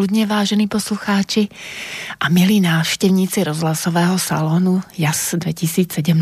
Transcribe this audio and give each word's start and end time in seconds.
Dobré 0.00 0.16
predpoludne, 0.16 0.32
vážení 0.32 0.64
poslucháči 0.64 1.52
a 2.24 2.32
milí 2.32 2.56
návštevníci 2.64 3.44
rozhlasového 3.44 4.16
salónu 4.16 4.80
JAS 4.96 5.36
2017. 5.36 6.16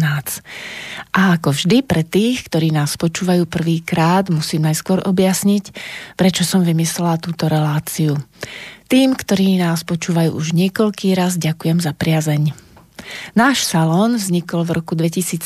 A 1.14 1.38
ako 1.38 1.55
vždy, 1.55 1.86
pre 1.86 2.02
tých, 2.02 2.50
ktorí 2.50 2.74
nás 2.74 2.98
počúvajú 2.98 3.47
prvýkrát, 3.47 4.34
musím 4.34 4.66
najskôr 4.66 5.06
objasniť, 5.06 5.70
prečo 6.19 6.42
som 6.42 6.66
vymyslela 6.66 7.22
túto 7.22 7.47
reláciu. 7.47 8.19
Tým, 8.91 9.14
ktorí 9.14 9.62
nás 9.62 9.86
počúvajú 9.86 10.34
už 10.34 10.58
niekoľký 10.58 11.14
raz, 11.14 11.38
ďakujem 11.38 11.78
za 11.78 11.94
priazeň. 11.94 12.50
Náš 13.38 13.62
salón 13.62 14.19
vznikol 14.19 14.66
v 14.66 14.83
roku 14.83 14.98
2017 14.98 15.38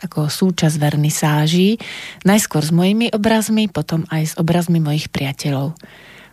ako 0.00 0.32
súčasť 0.32 0.80
vernisáží, 0.80 1.76
najskôr 2.24 2.64
s 2.64 2.72
mojimi 2.72 3.12
obrazmi, 3.12 3.68
potom 3.68 4.08
aj 4.08 4.32
s 4.32 4.34
obrazmi 4.40 4.80
mojich 4.80 5.12
priateľov. 5.12 5.76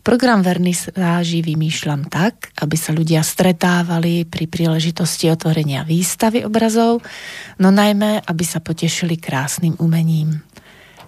Program 0.07 0.39
vernisáží 0.39 1.43
vymýšľam 1.43 2.07
tak, 2.07 2.55
aby 2.63 2.79
sa 2.79 2.95
ľudia 2.95 3.19
stretávali 3.27 4.23
pri 4.23 4.47
príležitosti 4.47 5.27
otvorenia 5.27 5.83
výstavy 5.83 6.47
obrazov, 6.47 7.03
no 7.59 7.75
najmä, 7.75 8.23
aby 8.23 8.43
sa 8.47 8.63
potešili 8.63 9.19
krásnym 9.19 9.75
umením. 9.83 10.47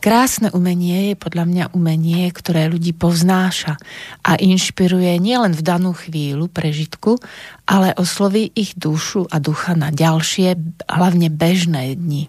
Krásne 0.03 0.51
umenie 0.51 1.11
je 1.11 1.15
podľa 1.15 1.47
mňa 1.47 1.65
umenie, 1.71 2.27
ktoré 2.27 2.67
ľudí 2.67 2.91
povznáša 2.91 3.79
a 4.19 4.35
inšpiruje 4.35 5.15
nielen 5.15 5.55
v 5.55 5.63
danú 5.63 5.95
chvíľu 5.95 6.51
prežitku, 6.51 7.23
ale 7.71 7.95
osloví 7.95 8.51
ich 8.51 8.75
dušu 8.75 9.31
a 9.31 9.39
ducha 9.39 9.79
na 9.79 9.95
ďalšie, 9.95 10.59
hlavne 10.91 11.31
bežné 11.31 11.95
dni. 11.95 12.27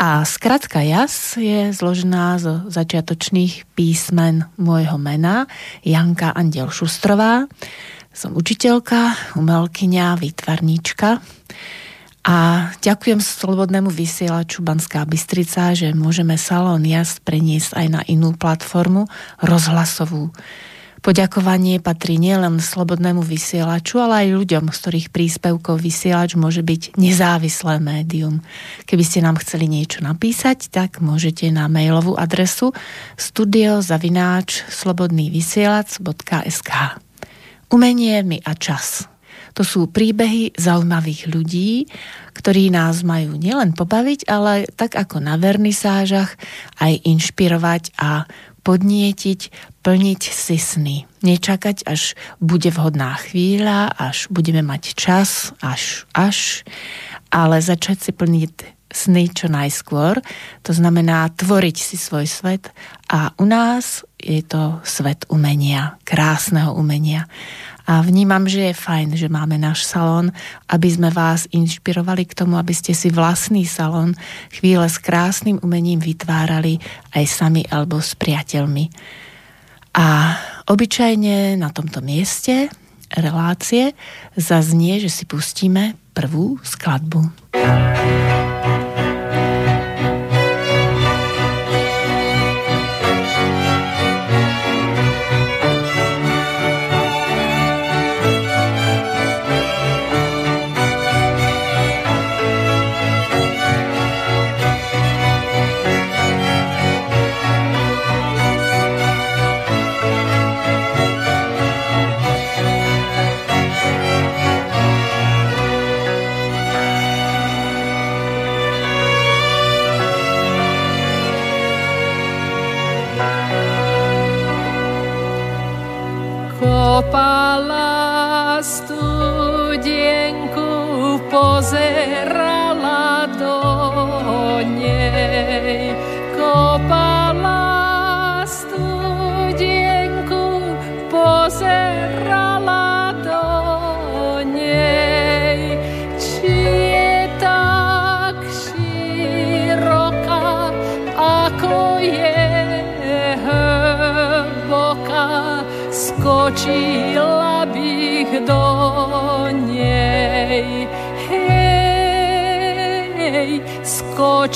A 0.00 0.24
skratka 0.24 0.80
JAS 0.80 1.36
je 1.36 1.76
zložená 1.76 2.40
zo 2.40 2.64
začiatočných 2.72 3.68
písmen 3.76 4.48
môjho 4.56 4.96
mena 4.96 5.44
Janka 5.84 6.32
Andiel 6.32 6.72
Šustrová. 6.72 7.44
Som 8.08 8.32
učiteľka, 8.32 9.36
umelkyňa, 9.36 10.16
výtvarníčka 10.16 11.20
a 12.24 12.36
ďakujem 12.80 13.20
Slobodnému 13.20 13.92
vysielaču 13.92 14.64
Banská 14.64 15.04
Bystrica, 15.04 15.76
že 15.76 15.92
môžeme 15.92 16.40
Salón 16.40 16.88
JAS 16.88 17.20
preniesť 17.20 17.76
aj 17.76 17.86
na 17.92 18.00
inú 18.08 18.32
platformu, 18.32 19.04
rozhlasovú. 19.44 20.32
Poďakovanie 21.00 21.80
patrí 21.80 22.20
nielen 22.20 22.60
slobodnému 22.60 23.24
vysielaču, 23.24 24.04
ale 24.04 24.28
aj 24.28 24.36
ľuďom, 24.36 24.68
z 24.68 24.76
ktorých 24.76 25.08
príspevkov 25.08 25.80
vysielač 25.80 26.36
môže 26.36 26.60
byť 26.60 27.00
nezávislé 27.00 27.80
médium. 27.80 28.44
Keby 28.84 29.00
ste 29.00 29.24
nám 29.24 29.40
chceli 29.40 29.64
niečo 29.64 30.04
napísať, 30.04 30.68
tak 30.68 31.00
môžete 31.00 31.48
na 31.48 31.72
mailovú 31.72 32.20
adresu 32.20 32.76
studiozavináč 33.16 34.68
slobodnývysielac.sk 34.68 36.70
Umenie 37.72 38.20
mi 38.20 38.44
a 38.44 38.52
čas. 38.52 39.08
To 39.56 39.64
sú 39.64 39.88
príbehy 39.88 40.52
zaujímavých 40.52 41.32
ľudí, 41.32 41.88
ktorí 42.36 42.68
nás 42.68 43.00
majú 43.02 43.40
nielen 43.40 43.72
pobaviť, 43.72 44.28
ale 44.28 44.68
tak 44.68 45.00
ako 45.00 45.24
na 45.24 45.40
vernisážach 45.40 46.36
aj 46.76 46.92
inšpirovať 47.08 47.96
a 47.98 48.28
podnietiť, 48.60 49.69
plniť 49.80 50.22
si 50.22 50.56
sny. 50.60 51.08
Nečakať, 51.24 51.88
až 51.88 52.16
bude 52.40 52.68
vhodná 52.68 53.16
chvíľa, 53.16 53.92
až 53.96 54.28
budeme 54.28 54.60
mať 54.60 54.92
čas, 54.96 55.52
až, 55.60 56.04
až, 56.12 56.64
ale 57.32 57.60
začať 57.60 57.98
si 58.08 58.12
plniť 58.12 58.80
sny 58.90 59.30
čo 59.30 59.46
najskôr. 59.46 60.18
To 60.66 60.72
znamená 60.74 61.30
tvoriť 61.30 61.76
si 61.78 61.96
svoj 61.96 62.26
svet 62.26 62.74
a 63.06 63.30
u 63.38 63.46
nás 63.46 64.02
je 64.18 64.42
to 64.42 64.82
svet 64.82 65.24
umenia, 65.30 65.96
krásneho 66.02 66.74
umenia. 66.74 67.30
A 67.90 68.06
vnímam, 68.06 68.46
že 68.46 68.70
je 68.70 68.74
fajn, 68.76 69.18
že 69.18 69.26
máme 69.26 69.58
náš 69.58 69.82
salón, 69.82 70.30
aby 70.70 70.88
sme 70.90 71.10
vás 71.10 71.50
inšpirovali 71.50 72.22
k 72.28 72.36
tomu, 72.38 72.54
aby 72.54 72.70
ste 72.70 72.94
si 72.94 73.10
vlastný 73.10 73.66
salón 73.66 74.14
chvíle 74.54 74.86
s 74.86 75.00
krásnym 75.02 75.58
umením 75.58 75.98
vytvárali 75.98 76.78
aj 77.14 77.24
sami 77.26 77.62
alebo 77.66 77.98
s 77.98 78.14
priateľmi. 78.14 78.90
A 79.94 80.38
obyčajne 80.70 81.58
na 81.58 81.74
tomto 81.74 81.98
mieste 81.98 82.70
relácie 83.10 83.92
zaznie, 84.38 85.02
že 85.02 85.10
si 85.10 85.24
pustíme 85.26 85.98
prvú 86.14 86.62
skladbu. 86.62 87.50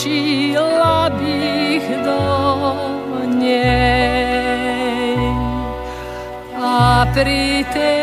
Skočila 0.05 1.09
bych 1.17 1.89
do 2.05 2.21
nej. 3.41 5.17
A 6.61 7.09
pri 7.17 7.65
tej 7.73 7.94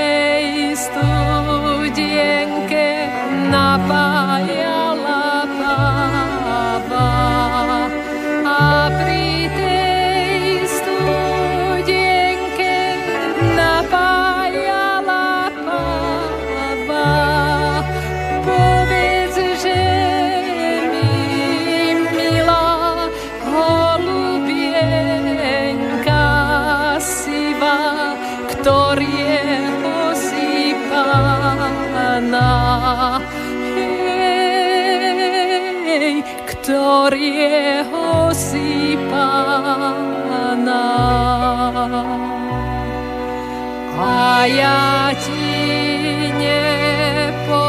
A 44.41 44.47
ja 44.47 45.13
ti 45.21 46.33
nepoviem, 46.33 47.61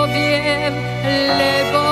lebo 1.36 1.91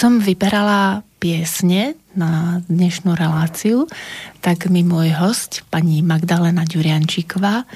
som 0.00 0.16
vyberala 0.16 1.04
piesne 1.20 1.92
na 2.16 2.64
dnešnú 2.72 3.12
reláciu, 3.12 3.84
tak 4.40 4.72
mi 4.72 4.80
môj 4.80 5.12
host, 5.12 5.60
pani 5.68 6.00
Magdalena 6.00 6.64
Ďuriančíková, 6.64 7.68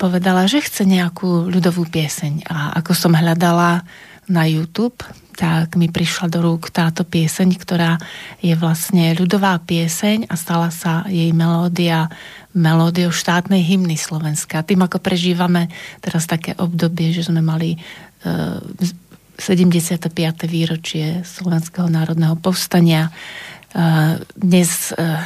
povedala, 0.00 0.48
že 0.48 0.64
chce 0.64 0.88
nejakú 0.88 1.52
ľudovú 1.52 1.84
pieseň. 1.84 2.48
A 2.48 2.80
ako 2.80 2.96
som 2.96 3.12
hľadala 3.12 3.84
na 4.32 4.48
YouTube, 4.48 4.96
tak 5.36 5.76
mi 5.76 5.92
prišla 5.92 6.32
do 6.32 6.40
rúk 6.40 6.72
táto 6.72 7.04
pieseň, 7.04 7.60
ktorá 7.60 8.00
je 8.40 8.56
vlastne 8.56 9.12
ľudová 9.12 9.60
pieseň 9.60 10.32
a 10.32 10.34
stala 10.40 10.72
sa 10.72 11.04
jej 11.12 11.36
melódia 11.36 12.08
melódiou 12.56 13.12
štátnej 13.12 13.60
hymny 13.60 14.00
Slovenska. 14.00 14.64
Tým, 14.64 14.88
ako 14.88 15.04
prežívame 15.04 15.68
teraz 16.00 16.24
také 16.24 16.56
obdobie, 16.56 17.12
že 17.12 17.28
sme 17.28 17.40
mali 17.40 17.76
uh, 17.76 18.60
75. 19.42 20.06
výročie 20.46 21.26
Slovenského 21.26 21.90
národného 21.90 22.38
povstania. 22.38 23.10
Dnes 24.38 24.94
uh, 24.94 25.18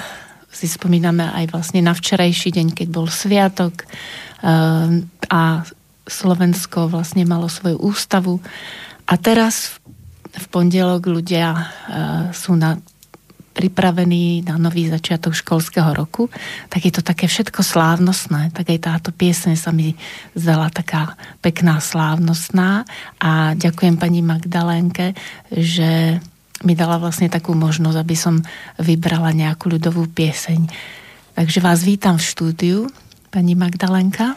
si 0.49 0.65
spomíname 0.65 1.29
aj 1.37 1.53
vlastne 1.53 1.85
na 1.85 1.93
včerajší 1.93 2.49
deň, 2.57 2.67
keď 2.73 2.89
bol 2.89 3.13
sviatok 3.13 3.85
uh, 3.85 5.05
a 5.29 5.43
Slovensko 6.09 6.89
vlastne 6.89 7.29
malo 7.29 7.53
svoju 7.53 7.77
ústavu. 7.77 8.41
A 9.05 9.21
teraz 9.21 9.77
v 10.33 10.47
pondelok 10.49 11.13
ľudia 11.13 11.53
uh, 11.53 11.67
sú 12.33 12.57
na 12.57 12.81
pripravení 13.57 14.45
na 14.45 14.61
nový 14.61 14.93
začiatok 14.93 15.33
školského 15.33 15.97
roku, 15.97 16.29
tak 16.69 16.85
je 16.85 16.93
to 16.93 17.01
také 17.01 17.25
všetko 17.25 17.65
slávnostné. 17.65 18.53
Tak 18.53 18.69
aj 18.69 18.79
táto 18.85 19.11
piesne 19.17 19.57
sa 19.57 19.73
mi 19.73 19.97
zdala 20.37 20.69
taká 20.69 21.17
pekná 21.41 21.81
slávnostná 21.81 22.85
a 23.17 23.57
ďakujem 23.57 23.97
pani 23.97 24.21
Magdalénke, 24.21 25.17
že 25.49 26.21
mi 26.69 26.77
dala 26.77 27.01
vlastne 27.01 27.33
takú 27.33 27.57
možnosť, 27.57 27.97
aby 27.97 28.17
som 28.17 28.45
vybrala 28.77 29.33
nejakú 29.33 29.73
ľudovú 29.73 30.05
pieseň. 30.09 30.69
Takže 31.37 31.59
vás 31.65 31.85
vítam 31.85 32.21
v 32.21 32.29
štúdiu, 32.29 32.79
pani 33.33 33.57
Magdalenka. 33.57 34.37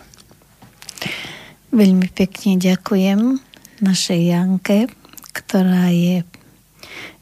Veľmi 1.71 2.11
pekne 2.11 2.59
ďakujem 2.59 3.39
našej 3.79 4.21
Janke, 4.35 4.91
ktorá 5.31 5.87
je 5.95 6.27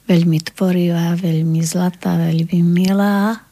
veľmi 0.07 0.39
tvorivá, 0.51 1.13
veľmi 1.19 1.59
zlatá, 1.61 2.15
veľmi 2.15 2.63
milá 2.63 3.43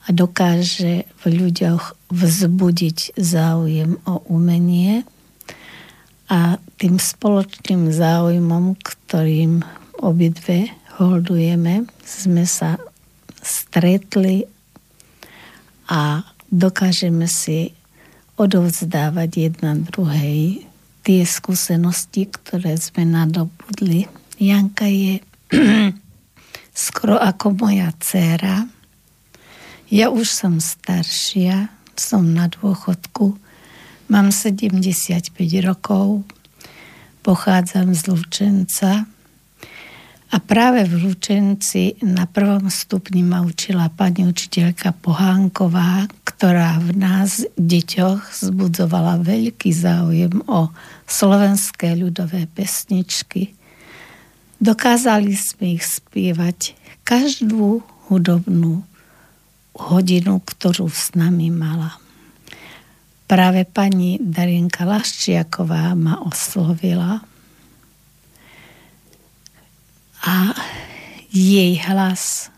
a 0.00 0.08
dokáže 0.08 1.04
v 1.20 1.24
ľuďoch 1.26 2.10
vzbudiť 2.10 3.18
záujem 3.18 3.98
o 4.06 4.22
umenie 4.30 5.04
a 6.30 6.62
tým 6.78 6.96
spoločným 6.96 7.90
záujmom, 7.90 8.78
ktorým 8.78 9.66
obidve 9.98 10.70
holdujeme, 11.02 11.90
sme 12.06 12.46
sa 12.46 12.78
stretli 13.42 14.46
a 15.90 16.22
dokážeme 16.46 17.26
si 17.26 17.74
odovzdávať 18.38 19.30
jedna 19.50 19.74
druhej 19.76 20.64
tie 21.02 21.22
skúsenosti, 21.26 22.30
ktoré 22.30 22.78
sme 22.78 23.04
nadobudli. 23.04 24.06
Janka 24.40 24.88
je 24.88 25.20
skoro 26.74 27.18
ako 27.18 27.58
moja 27.58 27.90
dcéra. 27.98 28.66
Ja 29.90 30.06
už 30.14 30.30
som 30.30 30.62
staršia, 30.62 31.74
som 31.98 32.30
na 32.30 32.46
dôchodku, 32.46 33.34
mám 34.06 34.30
75 34.30 35.34
rokov, 35.66 36.22
pochádzam 37.26 37.90
z 37.90 38.02
Lučenca 38.06 38.90
a 40.30 40.36
práve 40.38 40.86
v 40.86 41.10
Lučenci 41.10 41.98
na 42.06 42.30
prvom 42.30 42.70
stupni 42.70 43.26
ma 43.26 43.42
učila 43.42 43.90
pani 43.90 44.30
učiteľka 44.30 44.94
Pohánková, 45.02 46.06
ktorá 46.22 46.78
v 46.78 46.94
nás, 46.94 47.42
deťoch, 47.58 48.30
zbudzovala 48.30 49.18
veľký 49.26 49.74
záujem 49.74 50.38
o 50.46 50.70
slovenské 51.10 51.98
ľudové 51.98 52.46
pesničky– 52.46 53.50
Dokázali 54.60 55.32
sme 55.40 55.80
ich 55.80 55.88
spievať 55.88 56.76
každú 57.00 57.80
hudobnú 58.12 58.84
hodinu, 59.72 60.44
ktorú 60.44 60.92
s 60.92 61.16
nami 61.16 61.48
mala. 61.48 61.96
Práve 63.24 63.64
pani 63.64 64.20
Darinka 64.20 64.84
Laščiaková 64.84 65.96
ma 65.96 66.20
oslovila 66.20 67.24
a 70.28 70.34
jej 71.32 71.80
hlas, 71.88 72.52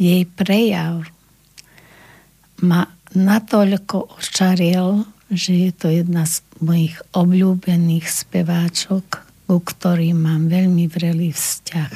jej 0.00 0.26
prejav 0.26 1.06
ma 2.58 2.90
natoľko 3.14 4.18
očaril, 4.18 5.06
že 5.30 5.68
je 5.68 5.70
to 5.70 5.86
jedna 5.94 6.26
z 6.26 6.42
mojich 6.58 6.96
obľúbených 7.14 8.06
speváčok, 8.08 9.25
ku 9.46 9.62
ktorým 9.62 10.26
mám 10.26 10.50
veľmi 10.50 10.90
vrelý 10.90 11.30
vzťah. 11.30 11.92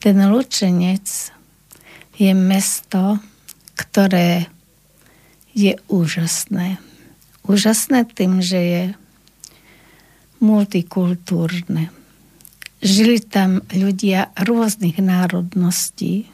Ten 0.00 0.16
Lučenec 0.32 1.06
je 2.16 2.32
mesto, 2.32 3.20
ktoré 3.76 4.48
je 5.52 5.76
úžasné. 5.92 6.80
Úžasné 7.44 8.08
tým, 8.08 8.40
že 8.40 8.60
je 8.60 8.82
multikultúrne. 10.38 11.90
Žili 12.78 13.18
tam 13.26 13.60
ľudia 13.74 14.30
rôznych 14.38 15.02
národností. 15.02 16.30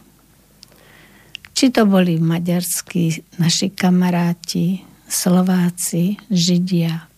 Či 1.54 1.64
to 1.72 1.88
boli 1.88 2.20
maďarskí 2.20 3.38
naši 3.40 3.72
kamaráti, 3.72 4.84
Slováci, 5.08 6.20
Židia, 6.28 7.13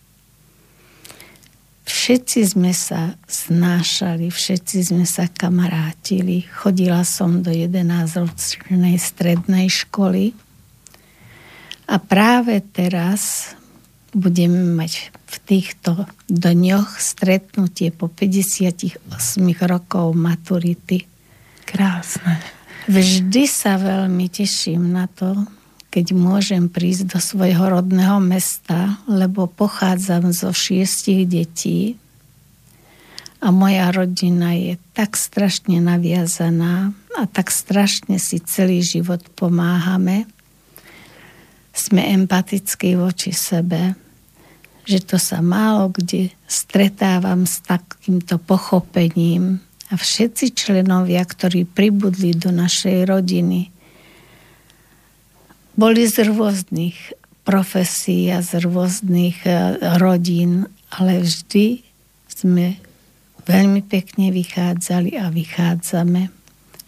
Všetci 1.87 2.39
sme 2.43 2.75
sa 2.75 3.15
znášali, 3.31 4.27
všetci 4.27 4.91
sme 4.91 5.07
sa 5.07 5.31
kamarátili. 5.31 6.43
Chodila 6.43 7.07
som 7.07 7.39
do 7.39 7.47
11-ročnej 7.47 8.99
strednej 8.99 9.71
školy 9.71 10.35
a 11.87 11.95
práve 11.95 12.59
teraz 12.75 13.55
budeme 14.11 14.67
mať 14.75 15.15
v 15.15 15.35
týchto 15.47 16.11
dňoch 16.27 16.99
stretnutie 16.99 17.95
po 17.95 18.11
58 18.11 18.99
rokov 19.63 20.11
maturity. 20.11 21.07
Krásne. 21.63 22.43
Vždy 22.91 23.43
sa 23.47 23.79
veľmi 23.79 24.27
teším 24.27 24.91
na 24.91 25.07
to, 25.07 25.47
keď 25.87 26.11
môžem 26.11 26.67
prísť 26.67 27.15
do 27.15 27.19
svojho 27.19 27.71
rodného 27.71 28.19
mesta, 28.19 28.99
lebo 29.07 29.47
pochádzam 29.47 30.35
zo 30.35 30.51
šiestich 30.51 31.23
detí 31.27 31.95
a 33.39 33.53
moja 33.53 33.93
rodina 33.93 34.57
je 34.57 34.75
tak 34.91 35.15
strašne 35.15 35.79
naviazaná 35.79 36.91
a 37.15 37.23
tak 37.29 37.53
strašne 37.53 38.19
si 38.19 38.43
celý 38.43 38.83
život 38.83 39.23
pomáhame. 39.37 40.27
Sme 41.71 42.03
empatickí 42.17 42.97
voči 42.97 43.31
sebe, 43.31 43.93
že 44.83 44.99
to 45.05 45.21
sa 45.21 45.39
málo 45.39 45.93
kde 45.93 46.33
stretávam 46.49 47.45
s 47.45 47.63
takýmto 47.63 48.41
pochopením 48.41 49.61
a 49.87 49.93
všetci 49.95 50.51
členovia, 50.51 51.23
ktorí 51.23 51.63
pribudli 51.63 52.35
do 52.35 52.51
našej 52.51 53.07
rodiny– 53.07 53.71
boli 55.77 56.09
z 56.09 56.25
rôznych 56.25 56.97
profesí 57.45 58.27
a 58.33 58.43
z 58.43 58.65
rôznych 58.65 59.45
e, 59.45 59.77
rodín, 60.01 60.67
ale 60.91 61.23
vždy 61.23 61.85
sme 62.27 62.75
veľmi 63.47 63.85
pekne 63.87 64.35
vychádzali 64.35 65.15
a 65.15 65.31
vychádzame. 65.31 66.27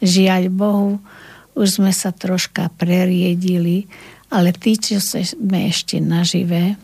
Žiaľ 0.03 0.43
Bohu, 0.51 0.99
už 1.55 1.79
sme 1.79 1.95
sa 1.95 2.11
troška 2.11 2.67
preriedili, 2.75 3.87
ale 4.33 4.51
tí, 4.51 4.75
čo 4.75 4.99
sme 4.99 5.71
ešte 5.71 6.03
naživé, 6.03 6.75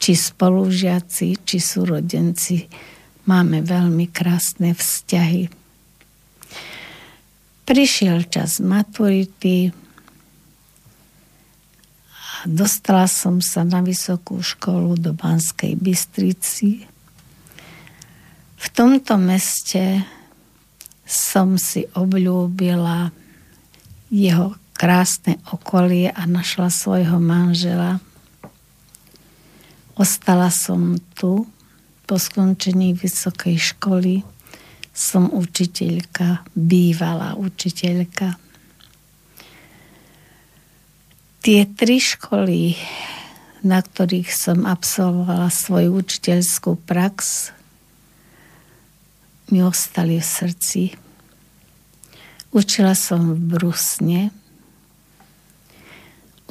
či 0.00 0.16
spolužiaci, 0.16 1.44
či 1.44 1.56
súrodenci, 1.60 2.66
máme 3.28 3.62
veľmi 3.62 4.08
krásne 4.10 4.72
vzťahy. 4.74 5.52
Prišiel 7.68 8.26
čas 8.26 8.58
maturity, 8.58 9.70
dostala 12.48 13.08
som 13.10 13.40
sa 13.44 13.64
na 13.64 13.84
vysokú 13.84 14.40
školu 14.40 14.96
do 14.96 15.12
Banskej 15.16 15.76
Bystrici. 15.76 16.84
V 18.60 18.66
tomto 18.76 19.16
meste 19.16 20.04
som 21.08 21.58
si 21.58 21.88
obľúbila 21.96 23.10
jeho 24.12 24.54
krásne 24.76 25.36
okolie 25.50 26.08
a 26.08 26.24
našla 26.24 26.72
svojho 26.72 27.20
manžela. 27.20 28.00
Ostala 29.98 30.48
som 30.48 30.96
tu, 31.18 31.44
po 32.08 32.16
skončení 32.18 32.96
vysokej 32.96 33.76
školy 33.76 34.26
som 34.90 35.30
učiteľka, 35.30 36.42
bývalá 36.58 37.38
učiteľka. 37.38 38.49
Tie 41.40 41.64
tri 41.64 41.96
školy, 41.96 42.76
na 43.64 43.80
ktorých 43.80 44.28
som 44.28 44.68
absolvovala 44.68 45.48
svoju 45.48 46.04
učiteľskú 46.04 46.76
prax, 46.84 47.48
mi 49.48 49.64
ostali 49.64 50.20
v 50.20 50.26
srdci. 50.28 50.82
Učila 52.52 52.92
som 52.92 53.32
v 53.32 53.56
Brusne, 53.56 54.36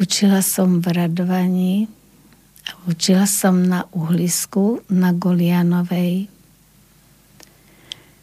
učila 0.02 0.42
som 0.42 0.82
v 0.82 0.90
Radvaní, 0.90 1.86
učila 2.90 3.30
som 3.30 3.62
na 3.62 3.86
Uhlisku, 3.94 4.82
na 4.90 5.14
Golianovej, 5.14 6.34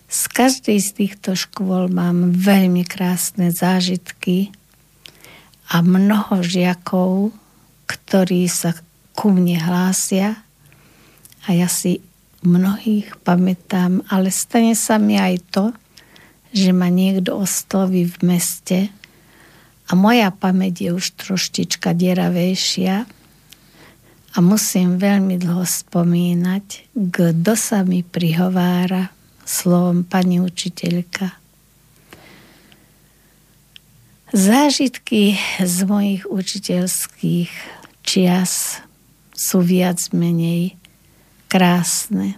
z 0.07 0.23
každej 0.31 0.79
z 0.83 0.91
týchto 0.95 1.31
škôl 1.35 1.91
mám 1.91 2.33
veľmi 2.35 2.87
krásne 2.87 3.51
zážitky 3.51 4.56
a 5.71 5.83
mnoho 5.83 6.43
žiakov, 6.43 7.35
ktorí 7.87 8.47
sa 8.47 8.75
ku 9.17 9.33
mne 9.33 9.59
hlásia 9.59 10.39
a 11.47 11.49
ja 11.55 11.67
si 11.67 12.03
mnohých 12.47 13.19
pamätám, 13.27 14.07
ale 14.07 14.31
stane 14.31 14.79
sa 14.79 15.01
mi 15.01 15.19
aj 15.19 15.35
to, 15.51 15.65
že 16.55 16.71
ma 16.71 16.87
niekto 16.87 17.35
osloví 17.35 18.07
v 18.07 18.17
meste 18.23 18.79
a 19.87 19.93
moja 19.95 20.31
pamäť 20.31 20.75
je 20.87 20.91
už 20.95 21.07
troštička 21.19 21.95
deravejšia 21.95 23.07
a 24.37 24.39
musím 24.45 25.01
veľmi 25.01 25.41
dlho 25.41 25.65
spomínať, 25.65 26.93
kto 26.93 27.53
sa 27.57 27.83
mi 27.83 28.05
prihovára 28.05 29.11
slovom 29.47 30.03
pani 30.05 30.43
učiteľka. 30.43 31.46
Zážitky 34.35 35.39
z 35.63 35.77
mojich 35.87 36.27
učiteľských 36.27 37.51
čias 38.03 38.83
sú 39.37 39.63
viac 39.63 40.03
menej 40.11 40.75
krásne. 41.47 42.35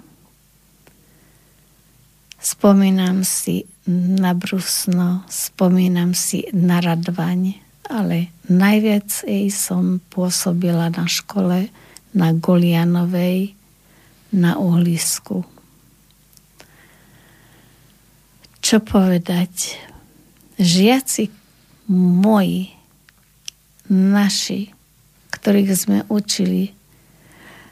Spomínam 2.39 3.25
si 3.25 3.65
na 3.89 4.37
Brusno, 4.37 5.25
spomínam 5.33 6.13
si 6.13 6.45
na 6.53 6.85
Radvaň, 6.85 7.57
ale 7.89 8.33
najviac 8.49 9.25
jej 9.25 9.49
som 9.49 10.05
pôsobila 10.13 10.93
na 10.93 11.09
škole 11.09 11.73
na 12.13 12.29
Golianovej, 12.37 13.57
na 14.33 14.61
Uhlisku. 14.61 15.49
čo 18.69 18.85
povedať. 18.85 19.81
Žiaci 20.61 21.38
moji, 21.89 22.73
naši, 23.89 24.69
ktorých 25.33 25.71
sme 25.73 25.99
učili, 26.13 26.77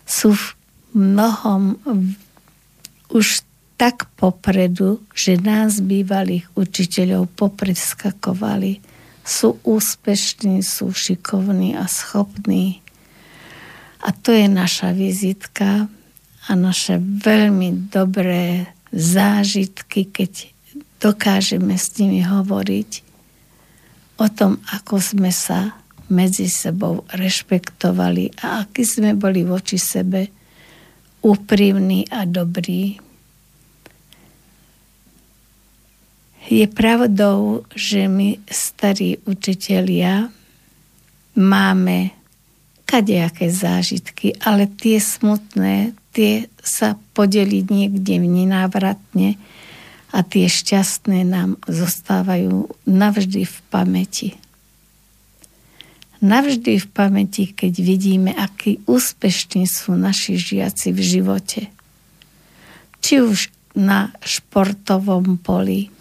sú 0.08 0.32
v 0.32 0.44
mnohom 0.96 1.76
už 3.12 3.44
tak 3.76 4.08
popredu, 4.16 5.04
že 5.12 5.36
nás 5.36 5.84
bývalých 5.84 6.48
učiteľov 6.56 7.28
popredskakovali. 7.36 8.80
Sú 9.20 9.60
úspešní, 9.60 10.64
sú 10.64 10.96
šikovní 10.96 11.76
a 11.76 11.84
schopní. 11.84 12.80
A 14.00 14.16
to 14.16 14.32
je 14.32 14.48
naša 14.48 14.96
vizitka 14.96 15.92
a 16.46 16.50
naše 16.54 16.96
veľmi 17.02 17.92
dobré 17.92 18.70
zážitky, 18.94 20.08
keď 20.08 20.48
dokážeme 21.02 21.76
s 21.76 21.92
nimi 22.00 22.24
hovoriť 22.24 23.05
o 24.16 24.26
tom, 24.32 24.60
ako 24.72 24.96
sme 25.00 25.30
sa 25.32 25.76
medzi 26.06 26.46
sebou 26.46 27.02
rešpektovali 27.10 28.38
a 28.42 28.62
aký 28.62 28.86
sme 28.86 29.12
boli 29.18 29.42
voči 29.42 29.76
sebe 29.76 30.30
úprimní 31.26 32.06
a 32.14 32.22
dobrí. 32.22 33.02
Je 36.46 36.62
pravdou, 36.70 37.66
že 37.74 38.06
my, 38.06 38.38
starí 38.46 39.18
učitelia, 39.26 40.30
máme 41.34 42.14
kadejaké 42.86 43.50
zážitky, 43.50 44.38
ale 44.46 44.70
tie 44.70 45.02
smutné, 45.02 45.90
tie 46.14 46.46
sa 46.62 46.94
podeliť 47.18 47.64
niekde 47.66 48.14
nenávratne 48.22 49.34
a 50.16 50.24
tie 50.24 50.48
šťastné 50.48 51.28
nám 51.28 51.60
zostávajú 51.68 52.72
navždy 52.88 53.44
v 53.44 53.56
pamäti. 53.68 54.28
Navždy 56.24 56.80
v 56.80 56.88
pamäti, 56.88 57.52
keď 57.52 57.72
vidíme, 57.84 58.32
aký 58.32 58.80
úspešní 58.88 59.68
sú 59.68 59.92
naši 59.92 60.40
žiaci 60.40 60.96
v 60.96 61.00
živote. 61.04 61.68
Či 63.04 63.20
už 63.20 63.52
na 63.76 64.08
športovom 64.24 65.36
poli, 65.36 65.92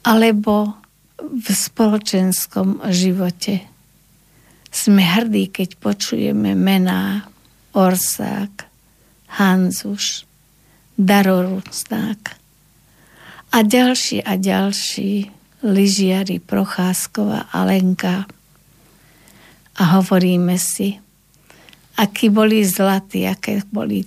alebo 0.00 0.72
v 1.20 1.44
spoločenskom 1.52 2.88
živote. 2.88 3.68
Sme 4.72 5.04
hrdí, 5.04 5.52
keď 5.52 5.76
počujeme 5.76 6.56
mená 6.56 7.28
Orsák, 7.76 8.64
Hanzuš, 9.36 10.24
Darorusnák 10.96 12.47
a 13.48 13.58
ďalší 13.64 14.20
a 14.24 14.36
ďalší 14.36 15.32
lyžiari 15.64 16.38
Procházkova 16.38 17.48
a 17.50 17.58
Lenka. 17.64 18.28
A 19.78 19.82
hovoríme 19.98 20.58
si, 20.58 20.98
akí 21.96 22.28
boli 22.28 22.66
zlatí, 22.66 23.24
aké 23.26 23.62
boli 23.70 24.04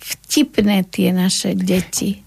vtipné 0.00 0.84
tie 0.88 1.12
naše 1.12 1.52
deti. 1.54 2.24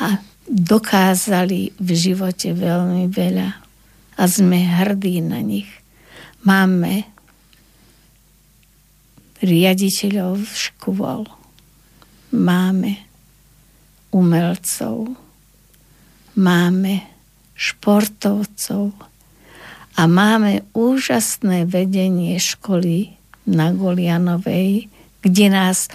A 0.00 0.22
dokázali 0.46 1.74
v 1.76 1.88
živote 1.92 2.54
veľmi 2.54 3.10
veľa. 3.10 3.48
A 4.16 4.22
sme 4.24 4.62
hrdí 4.62 5.20
na 5.20 5.42
nich. 5.42 5.68
Máme 6.46 7.04
riaditeľov 9.42 10.46
škôl. 10.46 11.26
Máme 12.32 13.02
umelcov 14.14 15.25
máme 16.36 17.02
športovcov 17.56 18.92
a 19.96 20.02
máme 20.04 20.62
úžasné 20.76 21.64
vedenie 21.64 22.36
školy 22.36 23.16
na 23.48 23.72
Golianovej, 23.72 24.92
kde 25.24 25.46
nás 25.48 25.88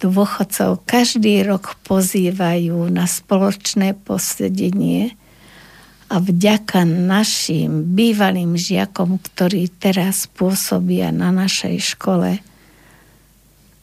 dôchodcov 0.00 0.84
každý 0.88 1.44
rok 1.44 1.76
pozývajú 1.84 2.88
na 2.88 3.04
spoločné 3.04 3.96
posedenie. 3.96 5.16
A 6.06 6.22
vďaka 6.22 6.86
našim 6.86 7.82
bývalým 7.98 8.54
žiakom, 8.54 9.18
ktorí 9.18 9.66
teraz 9.74 10.30
pôsobia 10.30 11.10
na 11.10 11.34
našej 11.34 11.82
škole 11.82 12.38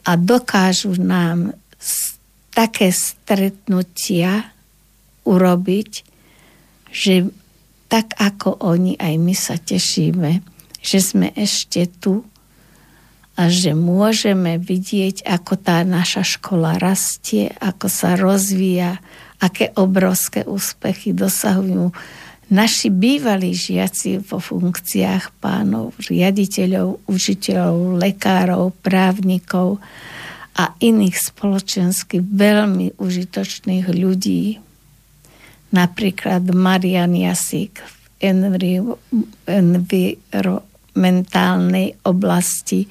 a 0.04 0.12
dokážu 0.16 0.96
nám 0.96 1.52
také 2.56 2.88
stretnutia 2.96 4.53
urobiť, 5.24 5.90
že 6.94 7.28
tak 7.90 8.16
ako 8.16 8.64
oni, 8.64 8.96
aj 8.96 9.14
my 9.20 9.34
sa 9.36 9.56
tešíme, 9.60 10.40
že 10.80 10.98
sme 11.00 11.32
ešte 11.36 11.88
tu 12.00 12.24
a 13.34 13.50
že 13.50 13.74
môžeme 13.74 14.62
vidieť, 14.62 15.26
ako 15.26 15.58
tá 15.58 15.82
naša 15.82 16.22
škola 16.22 16.78
rastie, 16.78 17.50
ako 17.58 17.86
sa 17.90 18.14
rozvíja, 18.14 19.02
aké 19.42 19.74
obrovské 19.74 20.46
úspechy 20.46 21.10
dosahujú 21.10 21.90
naši 22.52 22.92
bývalí 22.92 23.56
žiaci 23.56 24.20
vo 24.20 24.38
funkciách 24.38 25.40
pánov, 25.40 25.96
riaditeľov, 26.06 27.08
učiteľov, 27.08 27.96
lekárov, 27.96 28.70
právnikov 28.84 29.80
a 30.54 30.76
iných 30.78 31.16
spoločensky 31.18 32.20
veľmi 32.20 33.00
užitočných 33.00 33.86
ľudí, 33.90 34.60
napríklad 35.74 36.46
Marian 36.54 37.18
Jasík 37.18 37.82
v 37.82 37.94
environmentálnej 39.50 41.98
oblasti 42.06 42.86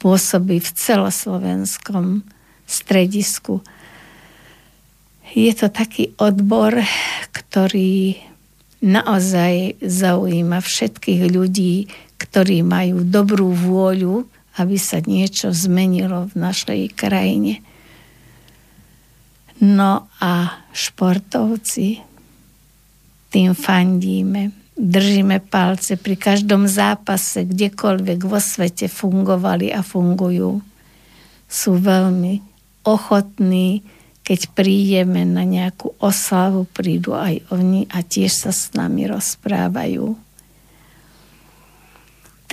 pôsobí 0.00 0.58
v 0.58 0.68
celoslovenskom 0.72 2.24
stredisku. 2.66 3.60
Je 5.32 5.52
to 5.52 5.68
taký 5.68 6.16
odbor, 6.18 6.80
ktorý 7.30 8.16
naozaj 8.82 9.78
zaujíma 9.78 10.58
všetkých 10.58 11.22
ľudí, 11.30 11.86
ktorí 12.18 12.66
majú 12.66 13.06
dobrú 13.06 13.54
vôľu, 13.54 14.26
aby 14.58 14.76
sa 14.76 15.00
niečo 15.00 15.54
zmenilo 15.54 16.28
v 16.28 16.34
našej 16.36 16.92
krajine. 16.92 17.64
No 19.62 20.10
a 20.18 20.58
športovci, 20.74 22.02
tým 23.32 23.56
fandíme, 23.56 24.52
držíme 24.76 25.40
palce 25.48 25.96
pri 25.96 26.20
každom 26.20 26.68
zápase, 26.68 27.48
kdekoľvek 27.48 28.20
vo 28.28 28.36
svete 28.36 28.92
fungovali 28.92 29.72
a 29.72 29.80
fungujú. 29.80 30.60
Sú 31.48 31.80
veľmi 31.80 32.44
ochotní, 32.84 33.80
keď 34.22 34.52
prídeme 34.52 35.24
na 35.24 35.48
nejakú 35.48 35.96
oslavu, 35.96 36.68
prídu 36.68 37.16
aj 37.16 37.40
oni 37.48 37.88
a 37.88 38.04
tiež 38.04 38.30
sa 38.30 38.52
s 38.52 38.76
nami 38.76 39.08
rozprávajú. 39.08 40.12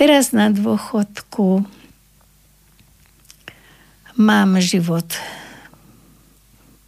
Teraz 0.00 0.32
na 0.32 0.48
dôchodku 0.48 1.60
mám 4.16 4.56
život 4.64 5.12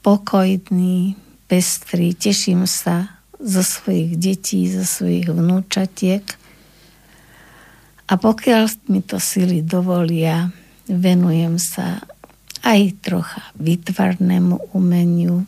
pokojný, 0.00 1.14
pestrý, 1.44 2.16
teším 2.16 2.64
sa 2.64 3.21
zo 3.42 3.62
svojich 3.66 4.16
detí, 4.16 4.70
zo 4.70 4.87
svojich 4.87 5.28
vnúčatiek. 5.28 6.24
A 8.07 8.14
pokiaľ 8.14 8.90
mi 8.90 9.02
to 9.02 9.18
sily 9.18 9.66
dovolia, 9.66 10.50
venujem 10.87 11.59
sa 11.59 12.02
aj 12.62 12.81
trocha 13.02 13.42
výtvarnému 13.59 14.74
umeniu. 14.74 15.42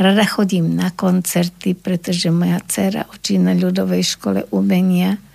Rada 0.00 0.24
chodím 0.24 0.78
na 0.78 0.94
koncerty, 0.94 1.76
pretože 1.76 2.32
moja 2.32 2.62
dcera 2.64 3.04
učí 3.10 3.36
na 3.36 3.52
ľudovej 3.52 4.16
škole 4.16 4.48
umenia– 4.48 5.18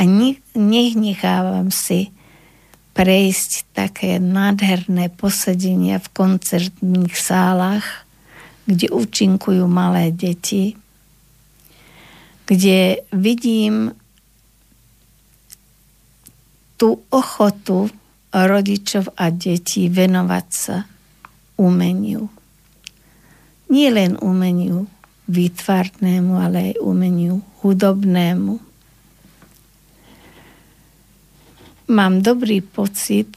a 0.00 0.08
nech 0.08 0.96
nechávam 0.96 1.68
si 1.68 2.08
prejsť 2.96 3.76
také 3.76 4.16
nádherné 4.16 5.12
posedenia 5.12 6.00
v 6.00 6.08
koncertných 6.08 7.12
sálach, 7.12 8.08
kde 8.64 8.88
účinkujú 8.88 9.68
malé 9.68 10.08
deti, 10.08 10.79
kde 12.50 13.06
vidím 13.14 13.94
tú 16.74 16.98
ochotu 17.14 17.86
rodičov 18.34 19.14
a 19.14 19.30
detí 19.30 19.86
venovať 19.86 20.46
sa 20.50 20.82
umeniu. 21.54 22.26
Nie 23.70 23.94
len 23.94 24.18
umeniu 24.18 24.90
výtvarnému, 25.30 26.34
ale 26.34 26.74
aj 26.74 26.82
umeniu 26.82 27.38
hudobnému 27.62 28.58
mám 31.90 32.22
dobrý 32.22 32.62
pocit, 32.62 33.34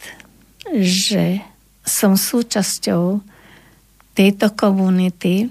že 0.77 1.41
som 1.81 2.13
súčasťou 2.13 3.19
tejto 4.13 4.47
komunity 4.53 5.49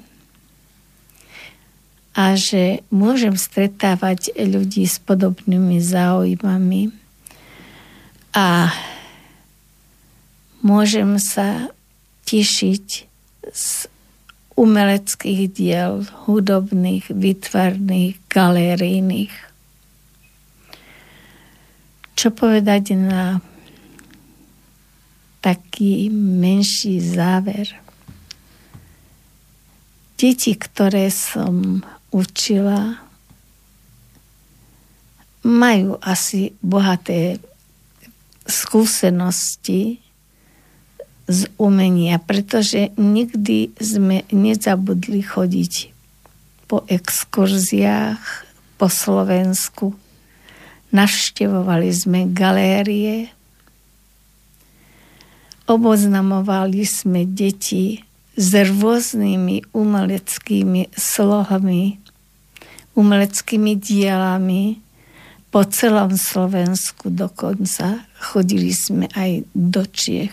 a 2.12 2.36
že 2.36 2.84
môžem 2.92 3.36
stretávať 3.36 4.36
ľudí 4.36 4.84
s 4.84 5.00
podobnými 5.00 5.80
záujmami 5.80 6.92
a 8.36 8.72
môžem 10.60 11.16
sa 11.16 11.72
tešiť 12.28 12.86
z 13.52 13.68
umeleckých 14.52 15.48
diel, 15.48 16.04
hudobných, 16.28 17.08
výtvarných, 17.08 18.20
galerijných 18.28 19.52
čo 22.22 22.30
povedať 22.30 22.94
na 22.94 23.42
taký 25.42 26.06
menší 26.14 27.02
záver. 27.02 27.66
Deti, 30.14 30.54
ktoré 30.54 31.10
som 31.10 31.82
učila, 32.12 33.00
majú 35.42 35.98
asi 35.98 36.54
bohaté 36.62 37.42
skúsenosti 38.46 39.98
z 41.26 41.40
umenia, 41.58 42.18
pretože 42.22 42.92
nikdy 42.98 43.74
sme 43.78 44.26
nezabudli 44.30 45.22
chodiť 45.22 45.94
po 46.66 46.82
exkurziách 46.90 48.22
po 48.76 48.86
Slovensku. 48.90 49.94
Navštevovali 50.92 51.88
sme 51.94 52.20
galérie, 52.28 53.32
oboznamovali 55.70 56.84
sme 56.84 57.24
deti 57.24 58.02
s 58.36 58.50
rôznymi 58.52 59.72
umeleckými 59.72 60.92
slohami, 60.92 62.01
umeleckými 62.94 63.78
dielami 63.78 64.78
po 65.52 65.68
celom 65.68 66.16
Slovensku 66.16 67.12
dokonca. 67.12 68.08
Chodili 68.16 68.72
sme 68.72 69.08
aj 69.12 69.44
do 69.52 69.84
Čiech. 69.84 70.32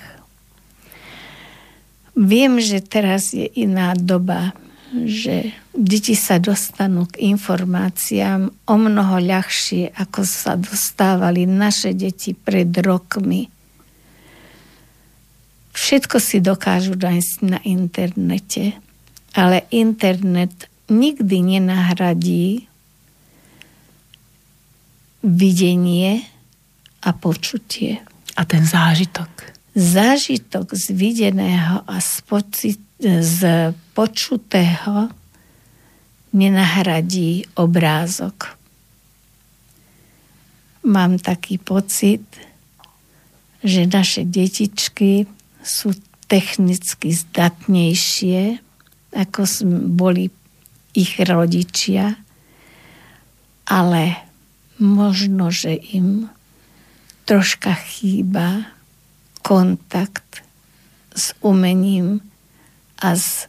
Viem, 2.19 2.59
že 2.59 2.83
teraz 2.83 3.31
je 3.31 3.47
iná 3.47 3.95
doba, 3.95 4.51
že 4.91 5.55
deti 5.71 6.17
sa 6.17 6.41
dostanú 6.41 7.07
k 7.07 7.31
informáciám 7.31 8.51
o 8.67 8.75
mnoho 8.75 9.21
ľahšie, 9.23 9.95
ako 9.95 10.27
sa 10.27 10.59
dostávali 10.59 11.47
naše 11.47 11.95
deti 11.95 12.35
pred 12.35 12.67
rokmi. 12.83 13.47
Všetko 15.71 16.17
si 16.19 16.43
dokážu 16.43 16.99
nájsť 16.99 17.35
na 17.47 17.59
internete, 17.63 18.75
ale 19.31 19.63
internet 19.71 20.67
nikdy 20.89 21.41
nenahradí 21.57 22.69
videnie 25.23 26.25
a 27.03 27.09
počutie. 27.15 28.01
A 28.35 28.45
ten 28.45 28.63
zážitok? 28.65 29.29
Zážitok 29.75 30.75
z 30.75 30.91
videného 30.91 31.83
a 31.87 31.95
z 31.99 32.13
pocit, 32.23 32.79
z 33.03 33.71
počutého 33.95 35.11
nenahradí 36.33 37.47
obrázok. 37.55 38.55
Mám 40.87 41.19
taký 41.19 41.59
pocit, 41.59 42.23
že 43.59 43.83
naše 43.83 44.23
detičky 44.23 45.27
sú 45.59 45.91
technicky 46.31 47.11
zdatnejšie, 47.11 48.61
ako 49.11 49.41
boli 49.91 50.31
ich 50.93 51.21
rodičia, 51.21 52.17
ale 53.69 54.17
možno, 54.81 55.53
že 55.53 55.77
im 55.77 56.31
troška 57.29 57.77
chýba 57.77 58.73
kontakt 59.45 60.41
s 61.13 61.37
umením 61.45 62.25
a 62.97 63.13
s 63.13 63.45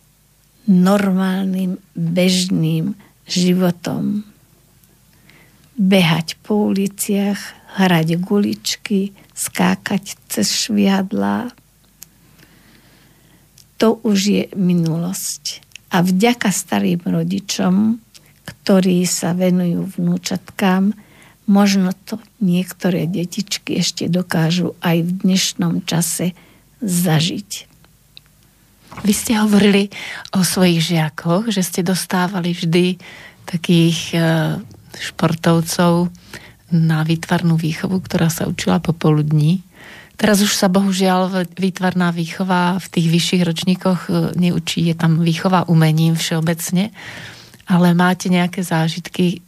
normálnym, 0.69 1.81
bežným 1.97 2.95
životom. 3.25 4.29
Behať 5.81 6.37
po 6.45 6.69
uliciach, 6.69 7.41
hrať 7.81 8.21
guličky, 8.21 9.17
skákať 9.33 10.21
cez 10.29 10.53
šviadlá. 10.53 11.49
To 13.81 13.97
už 14.05 14.19
je 14.21 14.45
minulosť. 14.53 15.70
A 15.91 16.07
vďaka 16.07 16.55
starým 16.55 17.03
rodičom, 17.03 17.99
ktorí 18.47 19.03
sa 19.07 19.35
venujú 19.35 19.91
vnúčatkám, 19.99 20.95
možno 21.51 21.91
to 22.07 22.23
niektoré 22.39 23.11
detičky 23.11 23.83
ešte 23.83 24.07
dokážu 24.07 24.79
aj 24.87 25.03
v 25.03 25.11
dnešnom 25.27 25.83
čase 25.83 26.39
zažiť. 26.79 27.71
Vy 29.03 29.13
ste 29.15 29.39
hovorili 29.39 29.91
o 30.35 30.43
svojich 30.43 30.95
žiakoch, 30.95 31.51
že 31.51 31.63
ste 31.63 31.87
dostávali 31.87 32.55
vždy 32.55 32.99
takých 33.47 33.99
e, 34.15 34.19
športovcov 34.99 36.11
na 36.71 37.03
výtvarnú 37.03 37.59
výchovu, 37.59 38.03
ktorá 38.03 38.31
sa 38.31 38.47
učila 38.47 38.83
popoludní. 38.83 39.63
Teraz 40.21 40.45
už 40.45 40.53
sa 40.53 40.69
bohužiaľ 40.69 41.49
výtvarná 41.57 42.13
výchova 42.13 42.77
v 42.77 42.87
tých 42.93 43.09
vyšších 43.09 43.43
ročníkoch 43.49 44.01
e, 44.05 44.37
neučí, 44.37 44.85
je 44.85 44.93
tam 44.93 45.25
výchova 45.25 45.65
umením 45.65 46.13
všeobecne, 46.13 46.93
ale 47.65 47.97
máte 47.97 48.29
nejaké 48.29 48.61
zážitky, 48.61 49.41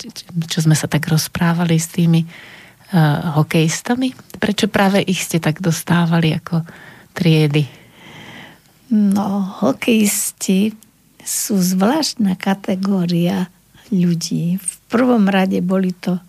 čo 0.49 0.65
sme 0.65 0.73
sa 0.73 0.89
tak 0.89 1.11
rozprávali 1.11 1.75
s 1.75 1.91
tými 1.91 2.23
uh, 2.23 3.35
hokejistami? 3.35 4.15
Prečo 4.39 4.71
práve 4.71 5.03
ich 5.03 5.27
ste 5.27 5.43
tak 5.43 5.59
dostávali 5.59 6.31
ako 6.31 6.63
triedy? 7.19 7.67
No, 8.95 9.59
hokejisti 9.59 10.71
sú 11.19 11.59
zvláštna 11.59 12.39
kategória 12.39 13.51
ľudí. 13.91 14.63
V 14.63 14.73
prvom 14.87 15.27
rade 15.27 15.59
boli 15.59 15.91
to 15.91 16.23